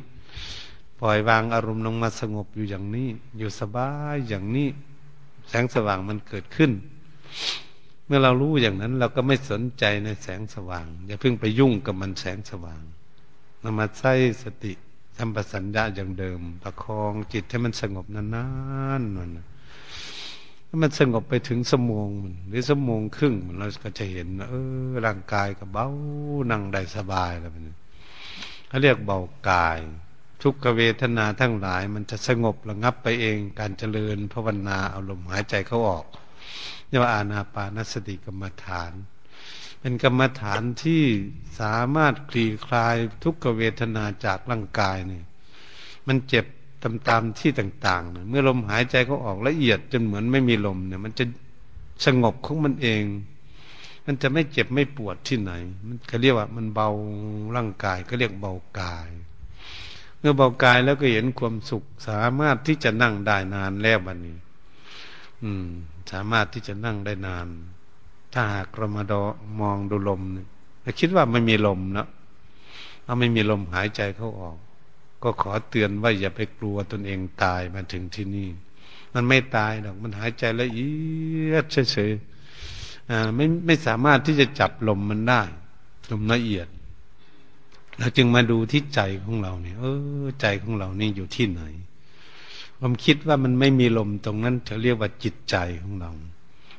[1.01, 4.69] ปล่อยวางอารมณ์ลงมาสงบอยู่อย่างนี้ อยู่สบายอย่างนี้
[5.49, 6.71] แสงสว่างมันเกิดขึ้น
[8.07, 12.83] เมื่อเรารู้อย่างนั้น เราก็ไม่สนใจในแสงสว่าง อย่าเพิ่งไปยุ่งกับมันแสงสว่าง
[13.63, 14.73] นำมาใช้สติ
[15.17, 18.47] สัมปชัญญะอย่างเดิม ประคองจิตให้มันสงบนา
[19.01, 19.45] นๆมันถ้า
[20.81, 24.55] มันสงบไปถึงสมองมันหรือสมองครึ่งมันเราก็จะเห็นเอ
[24.89, 25.89] อร่างกายก็เบา
[26.51, 27.65] นั่งได้สบายแล้วมัน
[28.69, 29.19] เขาเรียกเบา
[29.51, 29.79] กาย
[30.43, 36.07] ทุกขเวทนาทั้งหลาย มันจะสงบระงับไปเอง การเจริญภาวนาเอาลมหายใจเข้าออก
[36.89, 38.93] เรียกว่าอานาปานสติกรรมฐาน
[39.81, 41.05] เป็นกรรมฐานที่
[41.61, 45.23] สามารถคลี่คลายทุกขเวทนาจากร่างกายนี่
[46.07, 46.47] มันเจ็บ
[46.83, 51.25] ตามตามที่ต่างๆ เมื่อลมหายใจเขาออกละเอียดจนเหมือนไม่มีลมเนี่ย มันจะ
[52.07, 53.03] สงบของมันเอง
[54.07, 55.53] มันจะไม่เจ็บไม่ปวดที่ไหน
[55.87, 56.89] มันเขาเรียกว่ามันเบา
[57.57, 59.09] ร่างกายก็เรียกเบากาย
[60.19, 64.37] เมื่อเบากายแล้วก็เห็นความสุขสามารถที่จะนั่งได้นานแล้ววันนี้
[65.43, 65.67] อืม
[66.13, 67.47] สามารถที่จะนั่งได้นาน
[68.33, 69.23] ถ้าหากเรามาดอ
[69.61, 70.47] มองดูลมเนี่ย
[71.01, 72.07] คิดว่าไม่มีลมนะ
[73.05, 74.57] เอาไม่มีลมหายใจเข้าออก
[75.27, 78.49] ก็ขอเตือนว่าอย่าไปกลัวตนเองตายมาถึงที่นี่
[79.15, 80.91] มันไม่ตายหรอกมันหายใจละเอี
[81.53, 85.43] ยดเฉยๆไม่ไม่สามารถที่จะจับลมมันได้
[86.11, 86.69] ลมละเอียด
[87.99, 89.85] เราจึงมาดูที่ใจของเราเนี่ย เอ
[90.23, 91.63] อ ใจของเรานี่อยู่ที่ไหน
[92.81, 96.11] ผมคิดว่ามันไม่มีลมตรงนั้นจะเรียกว่าจิตใจของเรา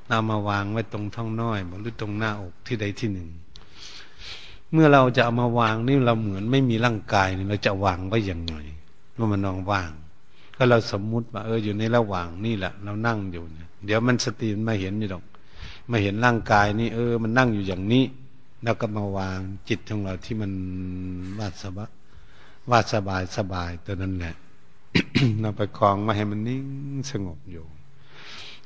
[0.07, 3.29] เอามาวางไว้ตรงท้องน้อยหรือตรงหน้าอกที่ใดที่หนึ่ง
[4.73, 8.55] เมื่อเราจะเอามาวางนี่เราเหมือนไม่มีร่างกายนี่เราจะวางไว้อย่างไง
[9.17, 9.91] ว่ามันนองว่าง
[10.57, 15.23] ก็เราสมมุติว่าเอออยู่ในระหว่างนี่แหละเรานั่งอยู่เนี่ยเดี๋ยวมันสติมันมาเห็นอยู่หรอก
[15.91, 18.03] มาเห็นร่างกายนี่เออ มันนั่งอยู่อย่างนี้
[18.63, 20.51] แล้วก็มาวางจิตของเราที่มัน
[21.39, 21.91] วาดสบาย
[22.69, 24.35] วาดสบายสบายตัวนั้นแหละ
[25.41, 26.65] เราไปคลองมาให้มันนิ่ง
[27.11, 27.65] สงบอยู่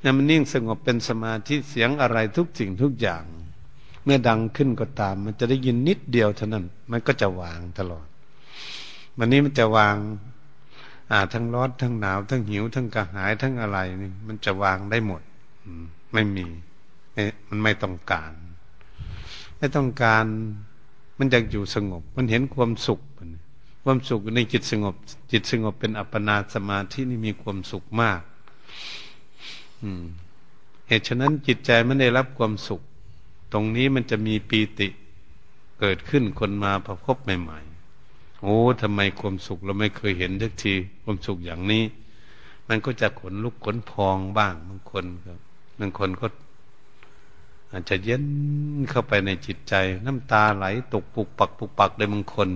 [0.04, 3.24] นี่มันนิ่งสงบเป็นสมาธิเสียงอะไรทุกสิ่งทุกอย่าง
[4.04, 8.06] เมื่อดังขึ้นก็ตาม มันจะได้ยินนิดเดียวเท่านั้น มันก็จะวางตลอด
[9.18, 9.96] วันนี้มันจะวาง
[11.12, 15.22] อ่าทั้งร้อนทั้งหนาว ทั้งหิว ทั้งกระหายทั้งอะไรนี่มันจะวางได้หมด
[16.14, 16.46] ไม่มี
[17.50, 18.32] มันไม่ต้องการ
[19.58, 20.26] ไม่ต้องการ
[21.18, 23.00] มันอยากอยู่สงบ มันเห็นความสุข
[23.84, 24.96] ความสุขในจิตสงบ
[25.32, 28.22] จิตสงบเป็นอัปปนาสมาธินี่มีความสุขมาก
[29.82, 30.04] อืม
[30.88, 32.82] เหตุฉะนั้นจิตใจมันได้รับความสุข
[33.54, 34.88] ตรงนี้มันจะมีปีติ
[35.80, 36.72] เกิดขึ้นคนมา
[37.06, 37.60] พบใหม่
[38.00, 41.84] ๆ โอ้ทำไมความสุขเราไม่เคยเห็นทักทีความสุขอย่างนี้
[42.68, 45.40] มันก็จะขนลุกขนพองบ้างบางคนครับ
[45.80, 46.28] บางคนก็
[47.72, 48.26] อาจจะเย็น
[48.90, 49.74] เข้าไปในจิตใจ
[50.06, 52.50] น้ำตาไหลตกปุกปักปุกปักเลยบางคน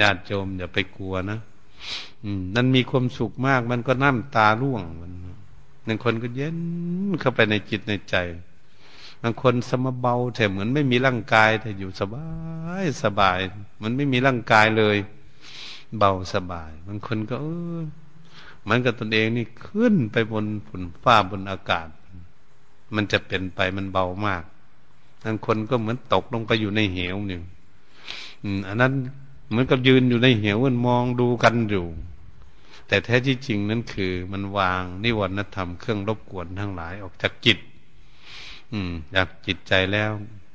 [0.00, 1.38] ญาติโยมอย่าไปกลัวนะ
[2.54, 5.12] นั่นมีความสุขมาก มันก็น้ำตาร่วงมัน
[5.86, 6.58] บางคนก็เย็น
[7.20, 8.16] เข้าไปในจิตในใจ
[9.22, 12.26] บางคนสมเบาแต่เหมือนไม่มีร่างกาย แต่อยู่สบา
[12.82, 13.38] ยสบาย
[13.82, 14.96] มันไม่มีร่างกายเลย
[15.98, 17.46] เบาสบาย บางคนก็เอ
[17.78, 17.80] อ
[18.68, 21.88] มันกับตนเองนี่ขึ้นไปบนฝนฟ้าบนอากาศ
[22.94, 24.44] มันจะเป็นไปมันเบามาก
[25.24, 27.42] บางคนก็เหมือนตกลงไปอยู่ในเหวหนึ่ง
[28.68, 28.92] อันนั้น
[29.48, 31.86] เหมือนกับยืนอยู่ในเหวมันมองดูกันอยู่
[32.88, 37.58] แต่แท้ที่จริงนั้นคือ มันวางนิวรณธรรมเครื่องรบกวนทั้งหลายออกจากจิต
[38.72, 40.10] อืมจากจิตใจแล้ว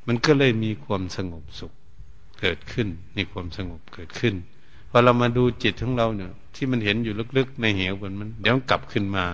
[0.07, 1.73] มันก็เลยมีความสงบสุข
[2.39, 4.35] เกิดขึ้นมีความสงบเกิดขึ้น
[4.89, 9.25] พอเรามาดูจิตของเราเนี่ย ที่มันเห็นอยู่ลึกๆ ในเหวมันมัน เดี๋ยวกลับขึ้นมา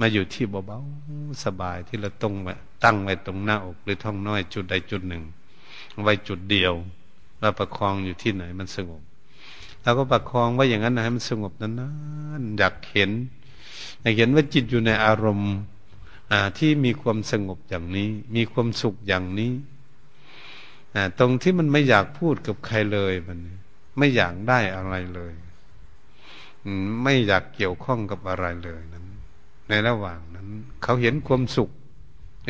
[0.00, 5.22] มาอยู่ที่เบาๆสบายที่เราตรงไว้ตั้งไว้ตรงหน้าอกหรือท้องน้อยจุดใดจุดหนึ่ง
[6.02, 6.74] ไว้จุดเดียว
[7.40, 9.02] เราประคองอยู่ที่ไหนมันสงบ
[9.82, 11.90] เราก็ประคองไว้อย่างนั้นนะให้มันสงบนา
[12.40, 13.10] นๆอยากเห็น
[14.02, 15.52] อยากเห็นว่าจิตอยู่ในอารมณ์
[16.58, 19.52] ที่มีความสงบอย่างนี้ มีความสุขอย่างนี้
[21.18, 23.38] ตรงที่มันไม่อยากพูดกับใครเลยมัน
[23.98, 25.34] ไม่อยากได้อะไรเลย
[27.04, 29.06] ไม่อยากเกี่ยวข้องกับอะไรเลยนั้น
[29.68, 30.48] ในระหว่างนั้น
[30.82, 31.70] เขาเห็นความสุข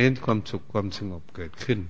[0.00, 1.80] เห็นความสุขความสงบเกิดขึ้น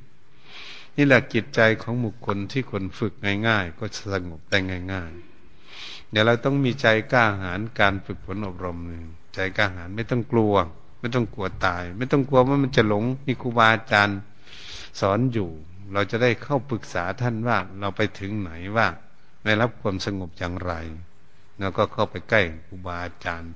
[0.96, 3.12] นี่แหละจิตใจของบุคคลที่คนฝึก
[3.48, 4.58] ง่าย ๆ ก็สงบได้
[4.92, 5.12] ง่าย
[5.60, 10.54] ๆ เดี๋ยวเราต้องมีใจกล้าหาญการฝึกฝนอบรมหนึ่งใจกล้าหาญไม่ต้องกลัว
[10.98, 14.18] ไม่ต้องกลัวตาย ไม่ต้องกลัวว่ามันจะหลงมีครูบาอาจารย์
[15.00, 15.48] สอนอยู่
[15.92, 18.86] เราจะได้เข้าปรึกษาท่านว่าเราไปถึงไหนว่า
[19.44, 20.72] ได้รับความสงบอย่างไร
[21.58, 23.52] แล้วก็เข้าไปใกล้ครูบาอาจารย์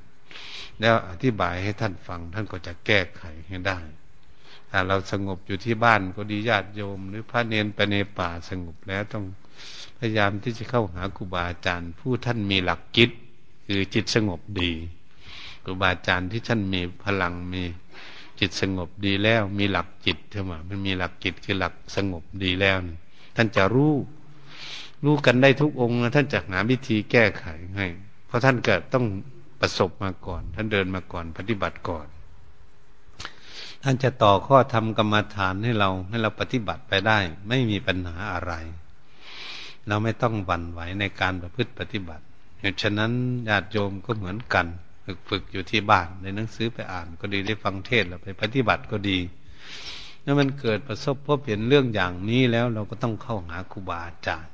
[0.81, 3.79] แล้วอธิบายให้ท่านฟัง ท่านก็จะแก้ไขให้ได้
[4.71, 9.25] ถ้าเราสงบอยู่ที่บ้านก็ดีญาติโยม หรือพระเนนไปในป่าสงบแล้วต้อง
[9.99, 13.11] พยายามที่จะเข้าหาครูบาอาจารย์ ผู้ท่านมีหลักจิต
[13.67, 14.73] คือจิตสงบดี
[15.64, 17.62] ครูบาอาจารย์ที่ท่านมีพลังมี
[18.40, 22.77] จิตสงบดีแล้ว มีหลักจิตใช่ไหมมันมีหลักจิตคือหลักสงบดีแล้ว
[23.37, 23.92] ท่านจะรู้
[25.05, 27.44] รู้กันได้ทุกองค์นะท่านจะหาวิธีแก้ไข
[27.77, 27.87] ให้
[28.27, 29.07] เพราะท่านเกิดต้อง
[29.61, 32.07] ประสบมาก่อน ท่านเดินมาก่อนปฏิบัติก่อน
[33.83, 38.53] ท่านจะต่อข้อธรรมกรรมฐานให้เราให้เราปฏิบัติไปได้ ไม่มีปัญหาอะไร
[39.88, 42.25] เราไม่ต้องหวั่นไหวในการประพฤติปฏิบัติ
[42.61, 43.12] เหตุฉะนั้น
[43.48, 44.66] ญาติโยมก็เหมือนกัน
[45.05, 49.19] ฝึกฝึกอยู่ที่บ้านในหนังสือไปอ่าน ก็ดีได้ฟังเทศแล้วไปปฏิบัติก็ดี
[50.23, 54.53] เมื่อมันเกิดประสบพบเห็นเรื่องอย่างนี้แล้วเราก็ต้องเข้าหาครูบาอาจารย์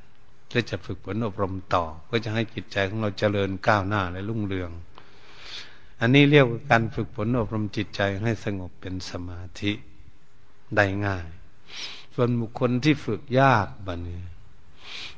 [0.48, 4.70] เพื่อจะฝึกฝนอบรมต่อ เพื่อจะให้จิตใจของเราเจริญก้าวหน้าและรุ่งเรือง
[6.00, 9.72] อันนี้เรียกว่าการฝึกฝนอบรมจิตใจให้สงบเป็นสมาธิ
[10.76, 11.26] ได้ง่าย
[12.14, 14.20] ส่วนบุคคลที่ฝึกยากบันนี้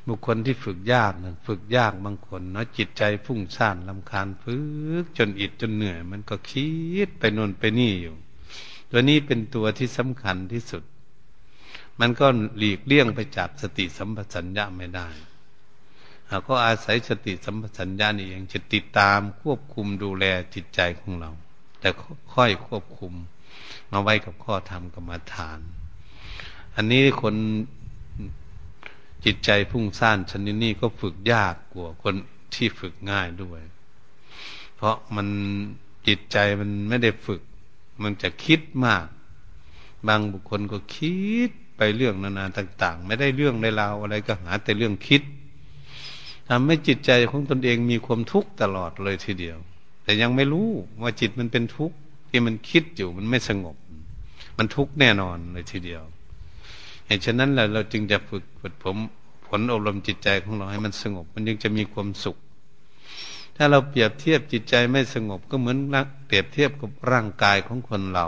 [0.07, 4.57] บุคคลที่ฝึกยากนั้นฝึกยากบางคนเนาะจิตใจฟุ้งซ่านลำคาญฝึ
[5.03, 6.69] กจนอิดจนเหนื่อย มันก็คิ
[7.07, 8.17] ดไปนนไปนี่อยู่
[8.91, 10.83] ตัวนี้เป็นตัวที่สำคัญที่สุด
[12.01, 15.09] มันก็หลีกเลี่ยงไปจากสติสัมปชัญญะไม่ได้
[16.29, 21.31] เราก็อาศัยสติสัมปชัญญะนี่เองจะติดตามควบคุมดูแลจิตใจของเรา
[21.81, 21.89] แต่
[22.35, 23.13] ค่อยควบคุม
[23.93, 25.61] มาไว้กับข้อธรรมกรรมฐาน
[26.77, 27.35] อันนี้คน
[29.25, 32.15] จิตใจพุ่งซ่านชนิดนี้ก็ฝึกยากกว่าคน
[32.55, 33.61] ที่ฝึกง่ายด้วย
[34.77, 35.29] เพราะมัน
[36.07, 37.41] จิตใจมันไม่ได้ฝึก
[38.03, 39.07] มันจะคิดมาก
[40.09, 45.23] บางบุคคลก็คิดไปเรื่องนานาต่าง ๆ ไม่ได้เรื่องในราวอะไรก็หา แต่เรื่องคิด
[46.49, 49.59] ทำให้จิตใจของตนเองมีความทุกข์ตลอดเลยทีเดียว
[50.03, 50.69] แต่ยังไม่รู้
[51.03, 51.97] ว่าจิตมันเป็นทุกข์
[52.29, 53.77] ที่มันคิดอยู่มันไม่สงบ
[54.59, 56.03] มันทุกข์แน่นอนเลยทีเดียว
[57.11, 58.96] เหตุฉะนั้นเราเราจึงจะฝึกฝึกผม
[59.46, 62.37] ผลอบรมจิตใจของเราให้มันสงบ มันยังจะมีความสุข
[63.57, 65.79] ถ้าเราเปรียบเทียบจิตใจไม่สงบก็เหมือน
[66.27, 68.27] เปรียบเทียบกับร่างกายของคนเรา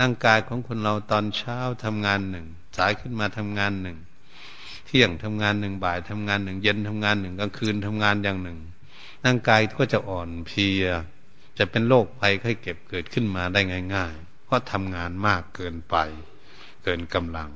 [0.00, 3.98] ร่างกายของคนเราตอนเช้าทำงานหนึ่งสายขึ้นมาทำงานหนึ่ง
[4.86, 8.58] เที่ยงทำงานหนึ่งบ่ายทำงานหนึ่งเย็นทำงานหนึ่งกลางคืนทำงานอย่างหนึ่ง
[9.24, 10.84] ร่างกายก็จะอ่อนเพลีย
[11.58, 13.60] จะเป็นโรคภัยไข้เก็บเกิดขึ้นมาได้
[13.94, 15.96] ง่าย ๆ เพราะทำงานมากเกินไป
[16.84, 17.50] เกินกำลัง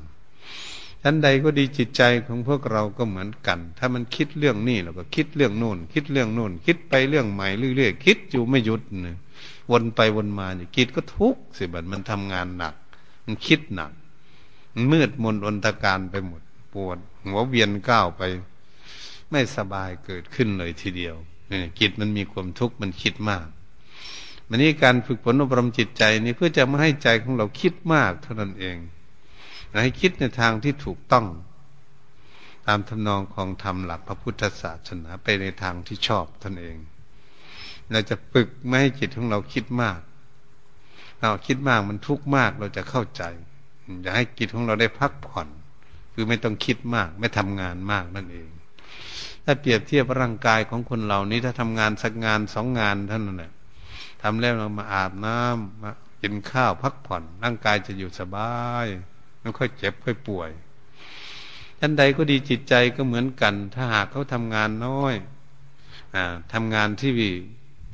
[1.02, 9.16] ชั้นใดก็ดีจิตใจของพวกเราก็เหมือนกัน ถ้ามันคิดเรื่องนี้เราก็คิดเรื่องโน่น คิดเรื่องโน่น คิดไปเรื่องใหม่เรื่อยๆคิดอยู่ไม่หยุดนี่ย
[9.70, 12.74] วนไปวนมาเนี่จิตก็ทุกข์สิบัดมันทำงานหนัก
[13.24, 13.92] มันคิดหนัก
[14.72, 18.22] มันมืดมนอนตการไปหมดปวดหัวเวียนก้าวไป
[19.30, 21.14] ไม่สบายเกิดขึ้นเลยทีเดียว
[21.46, 23.46] เนี่ยจิตมันมีความทุกข์มันคิดมาก
[24.48, 28.76] มันนี่การฝึกฝนอบรมจิตใจนี่เพื่อจะไม่ให้ใจของเราคิดมากเท่านั้นเอง
[29.82, 31.26] ให้คิดในทางที่ถูกต้อง
[32.66, 36.76] ตามทำนองของธรรมหลักพระพุทธศาสนาไปในทางที่ชอบท่านเอง
[37.90, 40.00] เราจะฝึกไม่ให้จิตของเราคิดมาก
[41.20, 43.22] เราคิดมากมันทุกข์มากเราจะเข้าใจ
[44.02, 45.48] อยากให้จิตของเราได้พักผ่อน
[46.14, 48.48] คือไม่ต้องคิดมาก ไม่ทำงานมากนั่นเอง
[49.44, 53.52] ถ้าเปรียบเทียบร่างกายของคนเหล่านี้ถ้าทำงานสักงานสองงานเท่านั้นแหละ
[54.22, 55.90] ทำแล้วเรามาอาบน้ำมา
[56.22, 58.86] กินข้าวพักผ่อนร่างกายจะอยู่สบาย
[59.48, 60.50] ไม่ค่อยเจ็บค่อยป่วย
[61.78, 65.14] ท่านใดก็ดีจิตใจก็เหมือนกัน ถ้าหากเขาทำงานน้อย
[66.14, 66.16] อ
[66.52, 67.12] ทำงานที่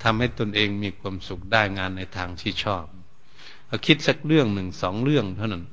[0.04, 2.84] ทำให้ตนเองมีความสุขได้งานในทางที่ชอบ
[3.66, 5.64] เอาคิดสักเรื่องหนึ่งสองเรื่องเท่านั้น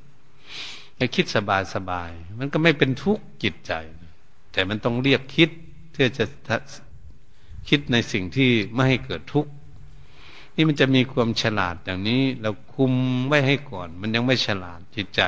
[0.97, 3.73] ให้คิดสบายสบาย มันก็ไม่เป็นทุกข์จิตใจ
[4.51, 5.49] แต่มันต้องเรียกคิด
[5.91, 6.25] เพื่อจะ
[7.69, 9.51] คิดในสิ่งที่ไม่ให้เกิดทุกข์
[10.55, 12.93] นี่มันจะมีความฉลาดอย่างนี้ เราคุม
[13.27, 15.21] ไว้ให้ก่อน มันยังไม่ฉลาดจิตใจ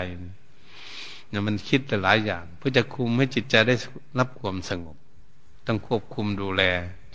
[1.33, 3.75] เนี่ยมันคิดแต่หลายอย่าง เพื่อจะคุมให้จิตใจได้
[4.19, 4.97] รับความสงบ
[5.67, 6.63] ต้องควบคุมดูแล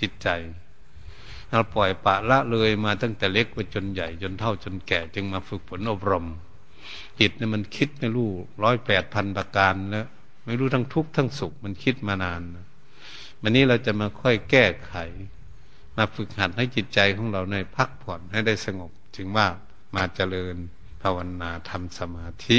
[0.01, 0.29] จิตใจ
[1.49, 6.27] เราปล่อยปะละเลยมาตั้งแต่เล็กไปจนใหญ่จนเท่าจนแก่ จึงมาฝึกฝนอบรม
[7.21, 8.31] จิตเนี่ยมันคิดไม่รู้
[8.63, 10.07] ร้อยแปดพันประการแล้ว
[10.45, 12.41] ไม่รู้ทั้งทุกข์ทั้งสุขมันคิดมานาน
[13.43, 14.95] วันนี้เราจะมาค่อยแก้ไข
[15.97, 19.47] มาฝึกหัดให้จิตใจของเราในพักผ่อนให้ได้สงบ ถึงว่า
[19.95, 20.57] มาเจริญ
[21.03, 22.59] ภาวนาทำสมาธิ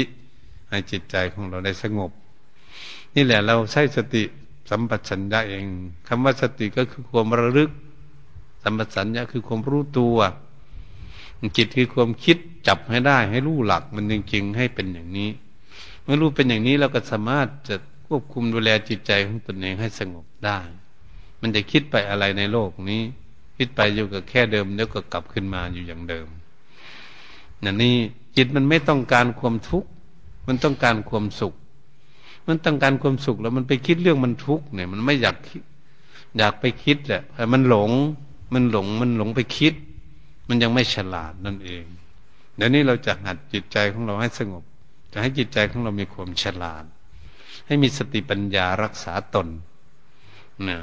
[0.70, 2.10] ให้จิตใจของเราได้สงบ
[3.14, 4.22] นี่แหละเราใช้สติ
[4.70, 5.64] สัมปชัญญะเอง
[6.08, 7.70] คำว่าสติก็คือความระลึก
[8.62, 10.16] สัมปชัญญะคือความรู้ตัว
[11.56, 12.36] จิตคือความคิด
[12.68, 15.30] จับให้ได้ ให้รู้หลักมันจริงๆให้เป็นอย่างนี้
[16.02, 20.58] เมื่อรู้เป็นอย่างนี้เราก็สามารถจะควบคุมดูแลจิตใจของตนเองให้สงบได้
[21.40, 23.02] มันจะคิดไปอะไรในโลกนี้
[23.56, 26.26] คิดไปอยู่กับแค่เดิมแล้วก็กลับขึ้นมาอยู่อย่างเดิม
[27.64, 27.96] นั่นนี่
[28.36, 29.90] จิตมันไม่ต้องการความทุกข์
[30.46, 31.54] มันต้องการความสุข
[32.48, 35.36] มันต้องการความสุขแล้วมันไปคิดเรื่องมันทุกข์เนี่ย มันไม่อยาก
[36.38, 37.90] อยากไปคิดแหละแต่มันหลง
[38.54, 39.74] มันหลง มันหลงไปคิด
[40.48, 41.84] มันยังไม่ฉลาดนั่นเอง
[42.56, 44.64] เดี๋ยวนี้เราจะหัดจิตใจของเราให้สงบ
[45.12, 46.84] จะให้จิตใจของเรามีความฉลาด
[47.66, 49.48] ให้มีสติปัญญารักษาตน
[50.68, 50.78] นะ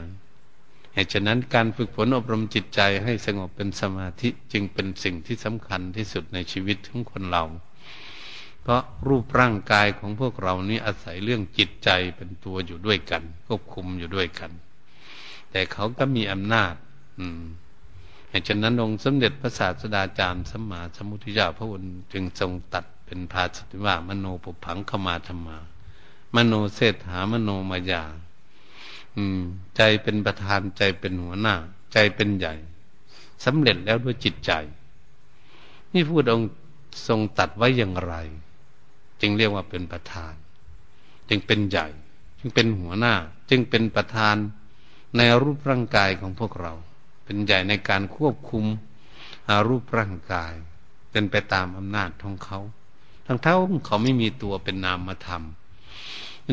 [0.93, 7.43] เหตุฉะนั้นการฝึกฝนอบรมจิตใจให้สงบเป็นสมาธิจึงเป็นสิ่งที่สำคัญที่สุดในชีวิตของคนเรา
[8.67, 14.51] เพราะรูปร่างกายของพวกเรานี้อาศัยเรื่องจิตใจเป็นตัวอยู่ด้วยกัน ควบคุมอยู่ด้วยกัน
[15.51, 16.73] แต่เขาก็มีอำนาจ
[17.19, 17.41] อืม
[18.47, 25.57] ฉะนั้นองค์สมเด็จพระศาสดาจารย์สัมมาสัมพุทธเจ้าพระองค์จึงทรงตัดเป็นภาสิตว่ามโนปุพังขมาธรรมา
[26.35, 28.03] มโนเศรษฐามโนมายา
[29.15, 29.39] อืม
[29.77, 31.55] ใจเป็นประธานใจเป็นหัวหน้า
[31.93, 32.53] ใจเป็นใหญ่
[33.45, 34.51] สำเร็จแล้วด้วยจิตใจ
[35.93, 36.49] นี่พูดองค์
[37.07, 38.15] ทรงตัดไว้อย่างไร
[39.21, 40.33] จึงเรียกว่าเป็นประธาน
[41.29, 41.87] จึงเป็นใหญ่
[42.39, 43.13] จึงเป็นหัวหน้า
[43.49, 44.35] จึงเป็นประธาน
[45.17, 46.73] ในรูปร่างกายของพวกเรา
[47.25, 48.65] เป็นใหญ่ในการควบคุม
[49.67, 50.53] รูปร่างกาย
[51.11, 52.59] เป็นไปตามอำนาจของเขา
[53.25, 55.43] ทั้งเท่าเขาไม่มีตัวเป็นนามธรรม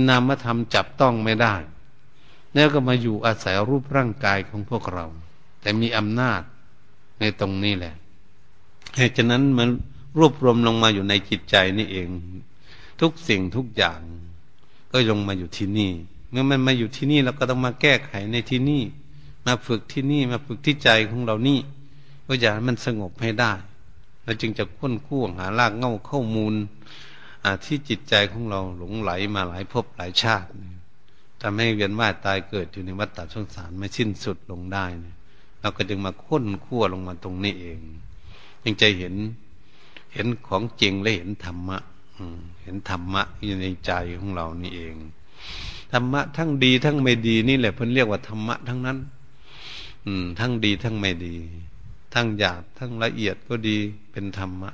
[0.09, 1.55] นามธรรมจับต้องไม่ได้
[2.55, 5.07] แล้วก็มาอยู่อาศัยรูปร่างกายของพวกเรา
[5.61, 6.40] แต่มีอำนาจ
[7.20, 7.94] ในตรงนี้แหละ
[8.96, 9.68] เหตุฉะนั้นมัน
[10.18, 12.09] รวบรวมลงมาอยู่ในจิตใจนี่เอง
[13.00, 14.00] ทุกสิ่งทุกอย่าง
[14.90, 15.92] ก็ลงมาอยู่ที่นี่
[16.30, 18.83] เมื่อมันมาอยู่ที่นี่เราก็ต้องมาแก้ไขในที่นี่
[19.46, 21.59] มาฝึกที่นี่มาฝึกที่ใจของเรานี่
[22.26, 23.52] ก็อยากมันสงบให้ได้
[24.24, 26.54] เราจึงจะค้นคู่หารากเง่าข้อมูล
[27.64, 30.48] ที่จิตใจของเราหลงไหลมาหลายภพหลายชาติ
[31.40, 35.14] ทำให้เวียนว่ายตายเกิดอยู่ในวัฏฏะสงสารไม่สิ้นสุดลงได้เนี่ย
[35.61, 37.80] เราก็จึงมาค้นคั่วลงมาตรงนี้เอง
[38.64, 39.14] ยังใจเห็น
[40.12, 41.78] เห็นของจริงและเห็นธรรมะ
[42.62, 44.94] เห็นธรรมะอยู่ในใจของเรานี่เอง
[45.92, 48.98] ธรรมะทั้งดีทั้งไม่ดีนี่แหละเพิ่นเรียกว่าธรรมะทั้งนั้น
[50.07, 51.35] อืม ทั้งดีทั้งไม่ดี
[52.14, 53.77] ทั้งหยาบทั้งละเอียดก็ดี
[54.12, 54.70] เป็นธรรมะ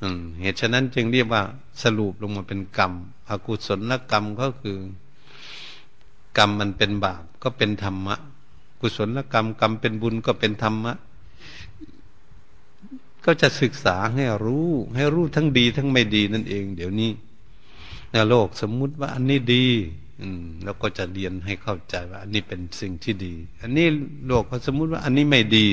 [0.00, 1.42] อืม เหตุฉะนั้นจึงเรียกว่า
[1.82, 2.92] สรุปลงมาเป็นกรรม
[3.28, 4.76] อกุศลกรรมก็คือ
[6.38, 8.16] กรรมมันเป็นบาปก็เป็นธรรมะ
[8.80, 10.92] กุศลกรรมกรรมเป็นบุญก็เป็นธรรมะ
[13.26, 17.10] ก็จะศึกษาให้รู้ ให้รู้ทั้งดีทั้งไม่ดีนั่นเอง เดี๋ยวนี้
[18.12, 19.66] ในโลกสมมุติว่าอันนี้ดี
[20.22, 23.86] อืมแล้วก็จะเรียนให้เข้าใจว่า อันนี้เป็นสิ่งที่ดี อันนี้
[24.26, 25.68] โลกเขาสมมุติว่า อันนี้ไม่ดี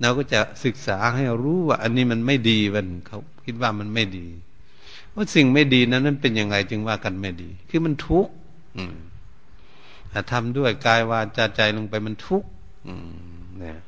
[0.00, 4.26] เราก็จะศึกษาให้รู้ว่า อันนี้มันไม่ดีมันเขาคิดว่ามันไม่ดี
[5.14, 8.32] ว่าสิ่งไม่ดีนั้นนั้นเป็นยังไงจึงว่ากันไม่ดี คือมันทุกข์
[10.32, 12.48] ทำด้วยกายวาจาใจลงไปมันทุกข์
[13.58, 13.78] เนี่ย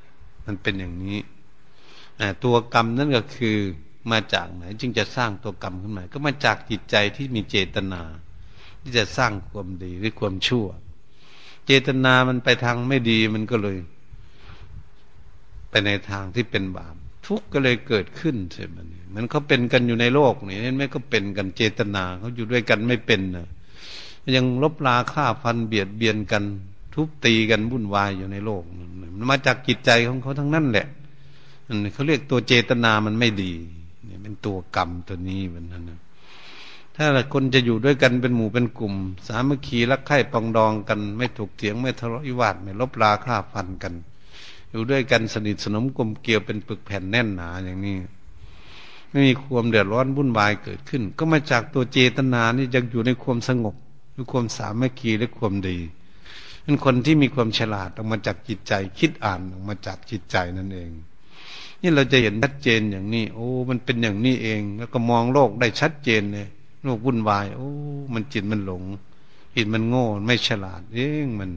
[0.47, 1.19] มันเป็นอย่างนี้
[2.45, 3.57] ตัวกรรมนั่นก็คือ
[4.11, 8.03] มาจากไหน จึงจะสร้างตัวกรรมขึ้นมา ก็มาจากจิตใจที่มีเจตนา
[8.83, 10.67] ที่จะสร้างความดีหรือความชั่ว
[11.67, 13.79] เจตนามันไปทางไม่ดีมันก็เลย
[15.71, 16.95] ไปในทางที่เป็นบาป
[17.27, 18.77] ทุกข์ก็เลยเกิดขึ้นใช่ไหม
[19.15, 23.47] มันเขาเป็นกันอยู่ในโลกนี่เห็นไหมก็เป็นกันเจตนาเขาอยู่ด้วยกันไม่เป็นนะ
[24.37, 26.45] ยังลบลาฆ่าฟันเบียดเบียนกัน
[26.95, 28.63] ทุบตีกันวุ่นวายอยู่ในโลก
[29.17, 30.87] มันมาจากจิตใจของเขาทั้งนั้นแหละ
[31.93, 33.53] เขาเรียกตัวเจตนามันไม่ดี
[34.05, 36.01] เนี่ยเป็นตัวกรรมตัวนี้มันนั่นนะ
[36.97, 38.95] ถ้าคนจะอยู่ด้วยกันเป็นหมู่เป็นกลุ่ม
[39.29, 43.95] สามัคคีรักใคร่ปองดองกัน ไม่ถูกเถียงไม่ทะเลาะวิวาทไม่ลบลาฆ่าฟันกัน
[44.71, 47.97] อยู่ด้วยกันสนิทสนมกลมเกลียวเป็นปึกแผ่นแน่นหนาอย่างนี้
[49.11, 53.75] ไม่มีความเดือดร้อนวุ่นวายเกิดขึ้น ก็มาจากตัวเจตนานี่ยังอยู่ในความสงบ
[54.15, 55.79] ด้วยความสามัคคีและความดี
[56.63, 60.91] เป็นคนที่มีความฉลาดออกมาจากจิตใจ คิดอ่านออกมาจากจิตใจนั่นเอง
[61.87, 66.49] นี่เราจะเห็นชัดเจนอย่างนี้ โอ้ มันเป็นอย่างนี้เอง แล้วก็มองโลกได้ชัดเจนเลย
[66.85, 67.69] โลกวุ่นวาย โอ้
[68.15, 68.83] มันจิตมันหลง
[69.55, 71.51] จิตมันโง่ไม่ฉลาดเองมัน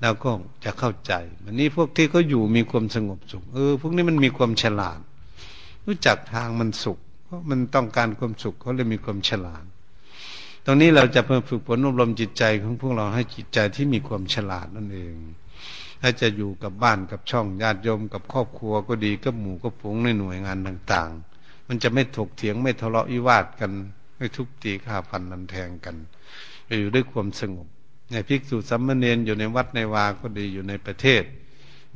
[0.00, 0.30] แล้วก็
[0.64, 1.12] จะเข้าใจ
[1.44, 5.00] วันนี้พวกที่เขาอยู่มีความสงบสุข เออ พวกนี้มันมีความฉลาด
[5.86, 9.64] รู้จักทางมันสุข เพราะมันต้องการความสุขเขาเลยมีความฉลาด
[10.64, 15.14] ตรงนี้เราจะเพิ่มฝึกฝนอบรมจิตใจของพวกเราให้จิตใจที่มีความฉลาดนั่นเอง
[16.02, 23.72] ถ้าจะอยู่กับบ้านกับช่องญาติโยมกับครอบครัวก็ดีกับหมู่กับผงในหน่วยงานต่าง ๆ มันจะไม่ถกเถียงไม่ทะเลาะวิวาทกัน
[24.16, 25.96] ไม่ทุบตีฆ่าฟันนันแทงกัน
[26.80, 27.66] อยู่ด้วยความสงบ
[28.10, 31.22] ในภิกษุสัมมเนนอยู่ในวัดในวาก็ดีอยู่ในประเทศ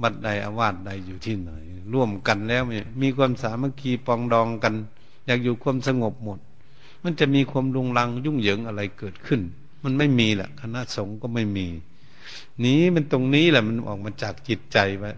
[0.03, 1.51] วัดใดอาวาสใดอยู่ที่ไหน
[1.93, 2.63] ร่วมกันแล้ว
[3.03, 4.75] มีความสามัคคีปองดองกัน
[5.27, 6.39] อยากอยู่ความสงบหมด
[7.05, 9.41] มันจะมีความลุงลังยุ่งเหยิงอะไรเกิดขึ้น
[9.85, 11.67] มันไม่มีแหละคณะสงฆ์ก็ไม่มี
[12.65, 15.13] นี้มันตรงนี้แหละมันออกมาจากจิตใจว่า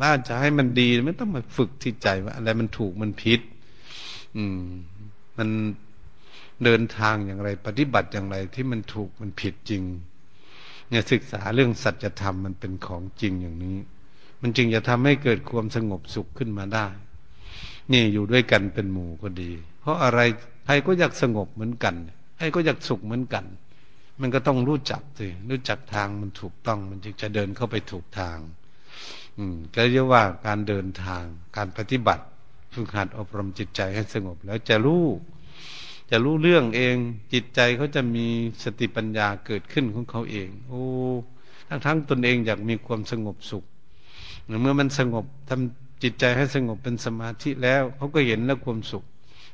[0.00, 3.40] ว่าจะให้มันดีไม่ต้องมาฝึกที่ใจว่า อะไรมันถูกมันผิด
[4.36, 4.62] อืม
[5.38, 5.48] มัน
[6.64, 9.82] เดินทางอย่างไร ปฏิบัติอย่างไรที่มันถูกมันผิดจริง
[10.88, 13.76] เนี่ยศึกษาเรื่องสัจธรรมมันเป็นของจริงอย่างนี้
[14.42, 16.86] มันจึงจะทำให้เกิดความสงบสุขขึ้นมาได้
[17.92, 19.50] นี่อยู่ด้วยกันเป็นหมู่ก็ดี
[19.80, 20.20] เพราะอะไร
[20.66, 21.94] ใครก็อยากสงบเหมือนกัน
[22.36, 23.44] ใครก็อยากสุขเหมือนกัน
[24.20, 28.38] มันก็ต้องรู้จักสิรู้จักทางมันถูกต้อง มันจึงจะเดินเข้าไปถูกทาง
[29.36, 31.24] อืม ก็เรียกว่าการเดินทาง
[31.56, 32.24] การปฏิบัติ
[32.74, 35.04] ฝึกหัดอบรมจิตใจให้สงบ แล้วจะรู้
[36.10, 36.96] จะรู้เรื่องเอง
[37.32, 38.26] จิตใจเขาจะมี
[38.62, 40.82] สติปัญญาเกิดขึ้นของเขาเอง โอ้
[41.68, 43.64] ทั้งทั้งตนเองอยากมีความสงบสุข
[44.60, 49.04] เมื่อมันสงบทำจิตใจให้สงบเป็นสมาธิแล้วเขาก็เห็นแล้วความสุข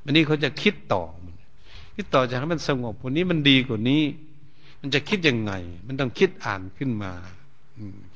[0.04, 1.02] วันนี้เขาจะคิดต่อ
[1.96, 4.02] คิดต่อจะให้มันสงบวันนี้มันดีกว่านี้
[4.87, 5.53] มันจะคิดยังไง
[5.87, 7.12] มันต้องคิดอ่านขึ้นมา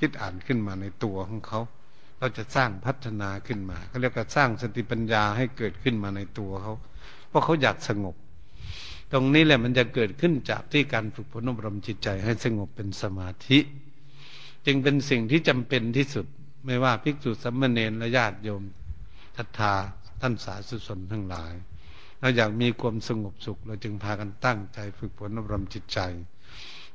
[0.01, 1.61] คิดอ่านขึ้นมาในตัวของเขา
[2.19, 6.75] เราจะสร้างพัฒนาขึ้นมาเขาเรียกว่าสร้างสติปัญญาให้เกิดขึ้นมาในตัวเขา
[7.29, 8.14] เพราะเขาอยากสงบ
[9.12, 13.59] ตรงนี้แหละมันจะเกิดขึ้นจากที่การฝึกฝนอบรมจิตใจให้สงบเป็นสมาธิ
[14.66, 16.27] จึงเป็นสิ่งที่จำเป็นที่สุด
[16.66, 18.62] ไม่ว่าภิกษุสัมมเนรและญาติโยม
[19.37, 19.75] ทัตธา
[20.21, 21.55] ท่านสาธุชนทั้งหลาย
[22.21, 26.01] เราอยากมีความสงบสุข เราจึงพากันตั้งใจฝึกฝนอบรมจิตใจ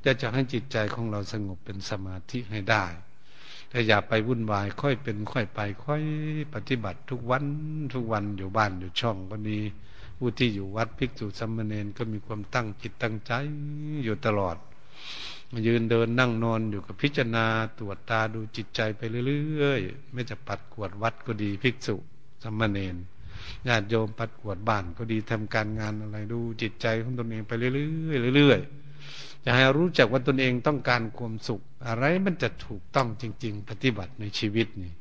[0.05, 2.85] จะจะให้จิตใจของเราสงบเป็นสมาธิให้ได้
[3.69, 6.03] แต่อย่าไปวุ่นวาย ค่อยเป็น ค่อยไป ค่อย
[6.53, 7.45] ปฏิบัติทุกวัน
[7.93, 9.59] ทุกวันอยู่บ้านอยู่ช่องก็ดี
[10.17, 13.31] ผู้ที่อยู่วัดภิกษุสัมมเนนก็มีความตั้งจิตตั้งใจ
[14.03, 14.57] อยู่ตลอด
[15.67, 17.45] ยืนเดินนั่งนอนอยู่กับพิจารณา
[17.77, 21.95] ตรวจตาดูจิตใจไปเรื่อยๆ ไม่จะปัดกวดวัดก็ดีภิกษุ
[22.43, 22.95] สัมมเนน
[23.67, 28.82] ญาติโยมปัดกวดบ้านก็ดีทำการงานอะไรดูจิตใจของตนเองไปเรื่อยๆเรื่อยๆ
[29.45, 34.93] จะให้รู้จักว่าตนเองต้องการความสุข อะไรมันจะถูกต้องจริง ๆ ปฏิบัติในชีวิตนี่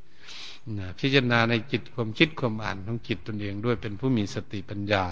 [0.79, 5.05] นะพิจารณาในจิตความคิดความอ่านของจิตตนเองด้วยเป็นผู้มีสติปัญญา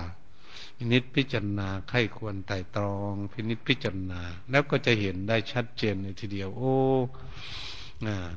[0.76, 4.20] พินิจพิจารณาไข้ควรไต่ตรอง พินิจพิจารณา
[4.51, 6.74] แล้วก็จะเห็นได้ชัดเจนในทีเดียว โอ้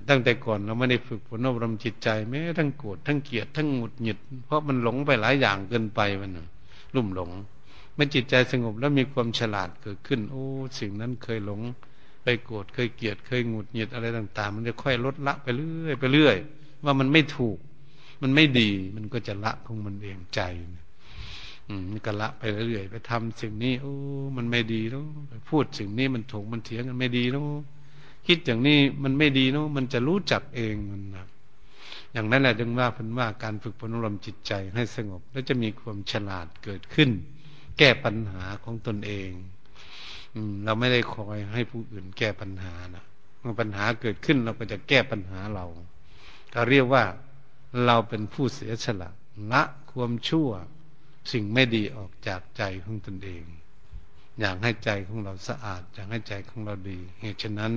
[0.09, 6.31] ตั้งแต่ก่อนเราไม่ได้ฝึกฝนอบรมจิตใจแม้ทั้งโกรธทั้งเกลียดทั้งหงุดหงิด เพราะมันหลงไปหลายอย่างเกินไปมัน
[6.95, 7.29] ลุ่มหลง
[7.95, 10.45] เมื่อจิตใจสงบแล้วมีความฉลาดเกิดขึ้น โอ้
[10.79, 11.61] สิ่งนั้นเคยหลง
[12.23, 16.37] ไปโกรธเคยเกลียดเคยหงุดหงิดอะไรต่าง ๆ มันจะค่อยลดละไปเรื่อยไปเรื่อย
[16.85, 17.57] ว่ามันไม่ถูก
[18.21, 20.41] มันไม่ดี มันก็จะละของมันเองใจ
[21.67, 23.93] อืมมันก็ละไปเรื่อยไปทำสิ่งนี้โอ้
[24.37, 27.41] มันไม่ดีแล้วไปพูดสิ่งนี้มันถูกมันเถียงกันไม่ดีแล้ว
[28.27, 31.25] คิดอย่างนี้มันไม่ดีเนาะมันจะรู้จักเองมันนะ
[32.13, 37.09] อย่างนั้นแหละจึงว่าพันว่าการฝึกฝนรมจิตใจให้สงบ แล้วจะมีความฉลาดเกิดขึ้น
[37.77, 39.31] แก้ปัญหาของตนเอง
[40.35, 43.05] อืม เราไม่ได้คอยให้ผู้อื่นแก้ปัญหานะ
[43.39, 45.65] เมื่อปัญหาเกิดขึ้นเราก็จะแก้ปัญหาเรา
[46.53, 47.03] ก็เรียกว่า
[47.85, 49.09] เราเป็นผู้เสียสละ
[49.51, 49.61] ละ
[49.91, 50.49] ความชั่ว
[51.31, 53.43] สิ่งไม่ดีออกจากใจของตนเอง
[54.39, 57.73] อยากให้ใจของเราสะอาด อยากให้ใจของเราดี เหตุฉะนั้น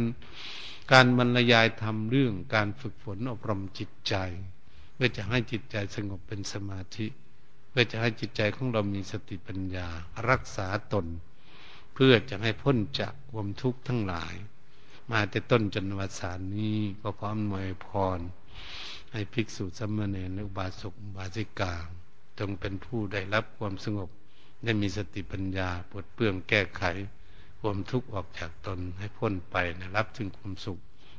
[0.92, 4.14] การบรรยายทำเรื่องการฝึกฝนอบรมจิตใจ
[4.94, 7.07] เพื่อจะให้จิตใจสงบเป็นสมาธิ
[7.78, 9.88] พื่อจะให้จิตใจของเรามีสติปัญญา
[10.28, 11.06] รักษาตน
[11.94, 14.34] เพื่อจะให้พ้นจากความทุกข์ทั้งหลาย
[15.10, 18.18] มาแต่ต้นจนวัสานนี้ก็พร้อมหน่วยพร
[19.12, 21.74] ให้ภิกษุสมมาเนรอุบาสกอุบาสิกา
[22.38, 24.10] จงเป็นผู้ได้รับความสงบ
[24.64, 26.82] ได้มีสติปัญญาปลดเปลื้องแก้ไข
[27.60, 30.78] ความทุกข์ออกจากตนให้พ้นไปนะรับถึงความสุข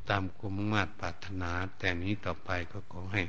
[0.10, 3.24] ตามความมุ่งมั่นปรารถนา แต่นี้ต่อไปก็ขอให้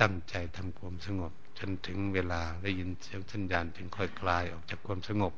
[0.00, 5.32] ตั้งใจทำความสงบ จนถึงเวลาได้ยินเสียงสัญญาณถึงค่อยคลายออกจากความสงบ